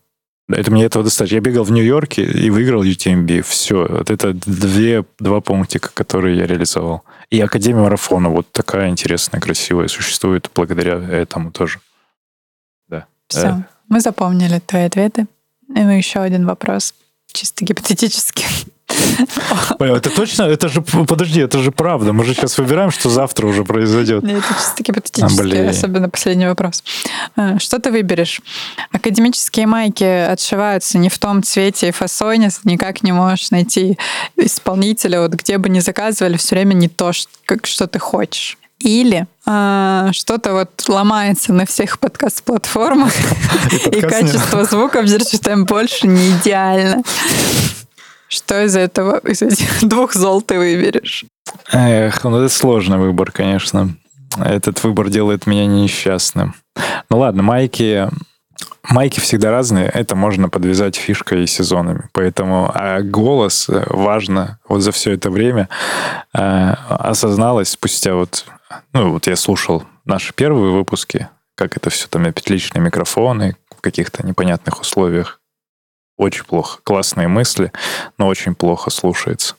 Это 0.48 0.70
мне 0.70 0.84
этого 0.84 1.02
достаточно. 1.02 1.34
Я 1.34 1.40
бегал 1.40 1.64
в 1.64 1.72
Нью-Йорке 1.72 2.22
и 2.22 2.48
выиграл 2.50 2.84
UTMB. 2.84 3.42
Все. 3.42 3.88
Вот 3.88 4.08
это 4.08 4.34
две, 4.34 5.04
два 5.18 5.40
пунктика, 5.40 5.90
которые 5.92 6.38
я 6.38 6.46
реализовал. 6.46 7.02
И 7.30 7.40
Академия 7.40 7.82
марафона 7.82 8.28
вот 8.28 8.52
такая 8.52 8.88
интересная, 8.88 9.40
красивая 9.40 9.88
существует 9.88 10.48
благодаря 10.54 10.94
этому 10.94 11.50
тоже. 11.50 11.80
Да. 12.86 13.06
Все. 13.26 13.48
Э. 13.48 13.54
Мы 13.88 13.98
запомнили 13.98 14.60
твои 14.60 14.84
ответы. 14.84 15.26
И 15.74 15.80
еще 15.80 16.20
один 16.20 16.46
вопрос, 16.46 16.94
чисто 17.32 17.64
гипотетически. 17.64 18.44
Это 19.78 20.10
точно? 20.10 20.42
Это 20.44 20.68
же, 20.68 20.82
подожди, 20.82 21.40
это 21.40 21.58
же 21.58 21.70
правда. 21.70 22.12
Мы 22.12 22.24
же 22.24 22.34
сейчас 22.34 22.58
выбираем, 22.58 22.90
что 22.90 23.10
завтра 23.10 23.46
уже 23.46 23.64
произойдет. 23.64 24.24
Это 24.24 24.42
чисто 24.54 24.82
гипотетически, 24.82 25.56
а, 25.56 25.70
особенно 25.70 26.08
последний 26.08 26.46
вопрос. 26.46 26.82
А, 27.36 27.58
что 27.58 27.78
ты 27.78 27.90
выберешь? 27.90 28.40
Академические 28.92 29.66
майки 29.66 30.04
отшиваются 30.04 30.98
не 30.98 31.08
в 31.08 31.18
том 31.18 31.42
цвете 31.42 31.88
и 31.88 31.92
фасоне, 31.92 32.50
никак 32.64 33.02
не 33.02 33.12
можешь 33.12 33.50
найти 33.50 33.98
исполнителя, 34.36 35.20
вот 35.20 35.32
где 35.32 35.58
бы 35.58 35.68
ни 35.68 35.80
заказывали, 35.80 36.36
все 36.36 36.54
время 36.56 36.74
не 36.74 36.88
то, 36.88 37.12
что 37.12 37.86
ты 37.86 37.98
хочешь. 37.98 38.58
Или 38.80 39.26
а, 39.46 40.10
что-то 40.12 40.52
вот 40.52 40.88
ломается 40.88 41.52
на 41.52 41.64
всех 41.64 41.98
подкаст-платформах, 41.98 43.12
и 43.86 44.00
качество 44.00 44.64
звука 44.64 45.02
в 45.02 45.06
Зерчатем 45.06 45.64
больше 45.64 46.06
не 46.06 46.30
идеально. 46.32 47.02
Что 48.34 48.64
из 48.64 48.74
этого, 48.74 49.18
из 49.18 49.42
этих 49.42 49.68
двух 49.88 50.12
зол 50.14 50.42
ты 50.42 50.58
выберешь? 50.58 51.24
Эх, 51.72 52.24
ну 52.24 52.36
это 52.36 52.52
сложный 52.52 52.98
выбор, 52.98 53.30
конечно. 53.30 53.94
Этот 54.36 54.82
выбор 54.82 55.08
делает 55.08 55.46
меня 55.46 55.66
несчастным. 55.66 56.56
Ну 57.10 57.18
ладно, 57.18 57.44
майки... 57.44 58.08
Майки 58.90 59.20
всегда 59.20 59.50
разные, 59.50 59.86
это 59.86 60.16
можно 60.16 60.48
подвязать 60.48 60.96
фишкой 60.96 61.44
и 61.44 61.46
сезонами. 61.46 62.08
Поэтому 62.12 62.70
а 62.74 63.00
голос 63.02 63.68
э, 63.68 63.84
важно 63.88 64.58
вот 64.68 64.80
за 64.80 64.90
все 64.92 65.12
это 65.12 65.30
время 65.30 65.68
э, 66.34 66.74
осозналось 66.88 67.70
спустя 67.70 68.14
вот... 68.14 68.44
Ну 68.92 69.12
вот 69.12 69.28
я 69.28 69.36
слушал 69.36 69.84
наши 70.04 70.34
первые 70.34 70.72
выпуски, 70.72 71.28
как 71.54 71.76
это 71.76 71.88
все 71.88 72.08
там, 72.08 72.30
петличные 72.32 72.82
микрофоны 72.82 73.56
в 73.74 73.80
каких-то 73.80 74.26
непонятных 74.26 74.80
условиях 74.80 75.40
очень 76.16 76.44
плохо. 76.44 76.80
Классные 76.84 77.28
мысли, 77.28 77.72
но 78.18 78.26
очень 78.26 78.54
плохо 78.54 78.90
слушается. 78.90 79.56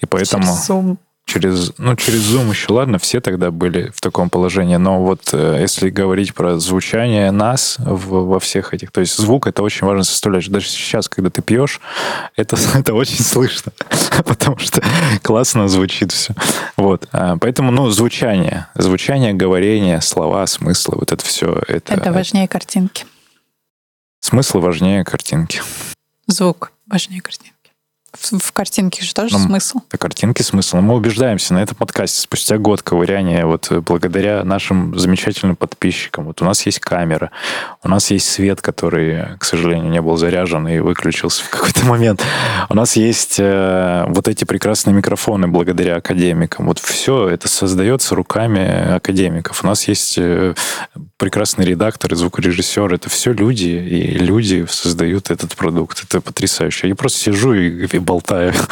И 0.00 0.06
поэтому... 0.06 0.44
Через 0.44 0.70
Zoom. 0.70 0.96
Через, 1.26 1.72
ну, 1.78 1.96
через 1.96 2.20
Zoom 2.20 2.50
еще, 2.50 2.70
ладно, 2.70 2.98
все 2.98 3.18
тогда 3.18 3.50
были 3.50 3.90
в 3.94 4.00
таком 4.02 4.28
положении, 4.28 4.76
но 4.76 5.02
вот 5.02 5.30
э, 5.32 5.58
если 5.58 5.88
говорить 5.88 6.34
про 6.34 6.58
звучание 6.58 7.30
нас 7.30 7.76
в, 7.78 8.26
во 8.26 8.38
всех 8.38 8.74
этих, 8.74 8.92
то 8.92 9.00
есть 9.00 9.16
звук 9.16 9.46
это 9.46 9.62
очень 9.62 9.86
важно 9.86 10.04
составляющая. 10.04 10.50
Даже 10.50 10.68
сейчас, 10.68 11.08
когда 11.08 11.30
ты 11.30 11.40
пьешь, 11.40 11.80
это, 12.36 12.58
это 12.74 12.92
очень 12.92 13.24
слышно, 13.24 13.72
потому 14.26 14.58
что 14.58 14.82
классно 15.22 15.66
звучит 15.66 16.12
все. 16.12 16.34
Вот, 16.76 17.08
а, 17.12 17.38
поэтому, 17.38 17.70
ну, 17.70 17.88
звучание, 17.88 18.66
звучание, 18.74 19.32
говорение, 19.32 20.02
слова, 20.02 20.46
смыслы, 20.46 20.98
вот 21.00 21.10
это 21.10 21.24
все. 21.24 21.58
Это, 21.66 21.94
это 21.94 22.12
важнее 22.12 22.46
картинки. 22.48 23.06
Смыслы 24.20 24.60
важнее 24.60 25.04
картинки. 25.04 25.62
Звук 26.26 26.72
важнее 26.86 27.20
картинки. 27.20 27.53
В 28.20 28.52
картинке 28.52 29.04
же 29.04 29.14
тоже 29.14 29.36
ну, 29.38 29.46
смысл. 29.46 29.78
Это 29.88 29.98
картинки 29.98 30.42
смысл. 30.42 30.76
Но 30.76 30.82
мы 30.82 30.94
убеждаемся 30.94 31.54
на 31.54 31.62
этом 31.62 31.76
подкасте 31.76 32.20
спустя 32.20 32.58
год 32.58 32.82
ковыряния, 32.82 33.46
вот 33.46 33.70
благодаря 33.70 34.44
нашим 34.44 34.96
замечательным 34.98 35.56
подписчикам. 35.56 36.24
Вот 36.24 36.40
у 36.42 36.44
нас 36.44 36.64
есть 36.66 36.80
камера, 36.80 37.30
у 37.82 37.88
нас 37.88 38.10
есть 38.10 38.30
свет, 38.30 38.60
который, 38.60 39.36
к 39.38 39.44
сожалению, 39.44 39.90
не 39.90 40.00
был 40.00 40.16
заряжен 40.16 40.66
и 40.68 40.78
выключился 40.78 41.44
в 41.44 41.50
какой-то 41.50 41.84
момент. 41.86 42.22
У 42.68 42.74
нас 42.74 42.96
есть 42.96 43.36
э, 43.38 44.04
вот 44.08 44.28
эти 44.28 44.44
прекрасные 44.44 44.94
микрофоны 44.94 45.48
благодаря 45.48 45.96
академикам. 45.96 46.66
Вот 46.66 46.78
все 46.78 47.28
это 47.28 47.48
создается 47.48 48.14
руками 48.14 48.94
академиков. 48.94 49.62
У 49.64 49.66
нас 49.66 49.88
есть 49.88 50.16
э, 50.18 50.54
прекрасный 51.16 51.64
редактор 51.64 52.12
и 52.12 52.16
звукорежиссер. 52.16 52.92
Это 52.94 53.08
все 53.08 53.32
люди, 53.32 53.68
и 53.68 54.18
люди 54.18 54.66
создают 54.68 55.30
этот 55.30 55.54
продукт. 55.56 56.04
Это 56.04 56.20
потрясающе. 56.20 56.88
Я 56.88 56.94
просто 56.94 57.18
сижу 57.18 57.54
и 57.54 57.86
болтаю. 58.04 58.52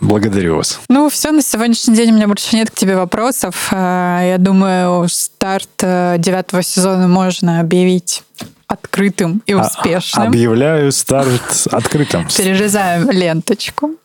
Благодарю 0.00 0.56
вас. 0.56 0.80
Ну, 0.88 1.10
все, 1.10 1.30
на 1.30 1.42
сегодняшний 1.42 1.94
день 1.94 2.12
у 2.12 2.14
меня 2.14 2.26
больше 2.26 2.56
нет 2.56 2.70
к 2.70 2.74
тебе 2.74 2.96
вопросов. 2.96 3.68
А, 3.70 4.22
я 4.24 4.38
думаю, 4.38 5.06
старт 5.10 5.68
э, 5.82 6.16
девятого 6.18 6.62
сезона 6.62 7.06
можно 7.06 7.60
объявить 7.60 8.22
открытым 8.66 9.42
и 9.44 9.52
а, 9.52 9.60
успешным. 9.60 10.28
Объявляю 10.28 10.90
старт 10.92 11.66
открытым. 11.70 12.26
Перерезаем 12.28 13.10
ленточку. 13.10 13.96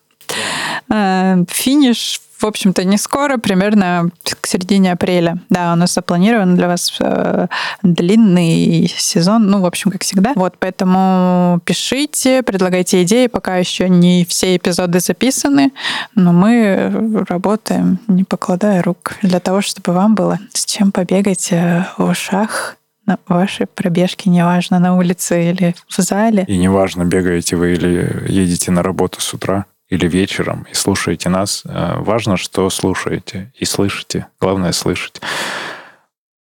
А, 0.90 1.38
финиш 1.50 2.20
в 2.38 2.46
общем-то, 2.46 2.84
не 2.84 2.98
скоро, 2.98 3.38
примерно 3.38 4.10
к 4.42 4.48
середине 4.48 4.92
апреля. 4.92 5.38
Да, 5.50 5.74
у 5.74 5.76
нас 5.76 5.94
запланирован 5.94 6.56
для 6.56 6.68
вас 6.68 6.96
э, 7.00 7.48
длинный 7.82 8.92
сезон, 8.96 9.48
ну, 9.50 9.62
в 9.62 9.66
общем, 9.66 9.92
как 9.92 10.04
всегда. 10.04 10.34
Вот, 10.36 10.56
поэтому 10.60 11.60
пишите, 11.66 12.44
предлагайте 12.44 13.04
идеи, 13.04 13.28
пока 13.28 13.58
еще 13.58 13.90
не 13.90 14.26
все 14.26 14.58
эпизоды 14.58 15.00
записаны, 15.00 15.72
но 16.14 16.34
мы 16.34 17.26
работаем, 17.28 18.00
не 18.08 18.24
покладая 18.24 18.84
рук, 18.84 19.14
для 19.22 19.40
того, 19.40 19.62
чтобы 19.62 19.94
вам 19.94 20.16
было 20.16 20.40
с 20.54 20.66
чем 20.66 20.92
побегать 20.92 21.50
э, 21.52 21.86
в 21.98 22.04
ушах 22.04 22.78
на 23.06 23.20
вашей 23.28 23.68
пробежке, 23.68 24.30
неважно, 24.30 24.80
на 24.80 24.98
улице 24.98 25.52
или 25.52 25.76
в 25.88 26.02
зале. 26.02 26.44
И 26.48 26.58
неважно, 26.58 27.06
бегаете 27.06 27.56
вы 27.56 27.74
или 27.74 28.26
едете 28.28 28.72
на 28.72 28.82
работу 28.82 29.22
с 29.22 29.34
утра 29.34 29.66
или 29.90 30.08
вечером 30.08 30.66
и 30.72 30.74
слушаете 30.74 31.30
нас, 31.30 31.64
э, 31.66 31.96
важно, 31.98 32.38
что 32.38 32.70
слушаете 32.70 33.52
и 33.58 33.66
слышите. 33.66 34.28
Главное 34.40 34.72
слышать. 34.72 35.22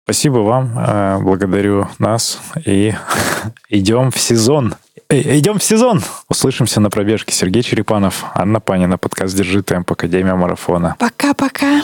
Спасибо 0.05 0.38
вам, 0.38 0.77
э, 0.77 1.19
благодарю 1.21 1.88
нас 1.99 2.40
и 2.64 2.95
идем 3.69 4.11
в 4.11 4.19
сезон. 4.19 4.75
Э, 5.09 5.38
идем 5.38 5.59
в 5.59 5.64
сезон. 5.64 6.03
Услышимся 6.29 6.81
на 6.81 6.90
пробежке. 6.90 7.33
Сергей 7.33 7.62
Черепанов, 7.62 8.25
Анна 8.35 8.61
Панина, 8.61 8.99
подкаст 8.99 9.37
«Держи 9.37 9.62
темп», 9.62 9.93
Академия 9.93 10.35
марафона. 10.35 10.97
Пока-пока. 10.99 11.83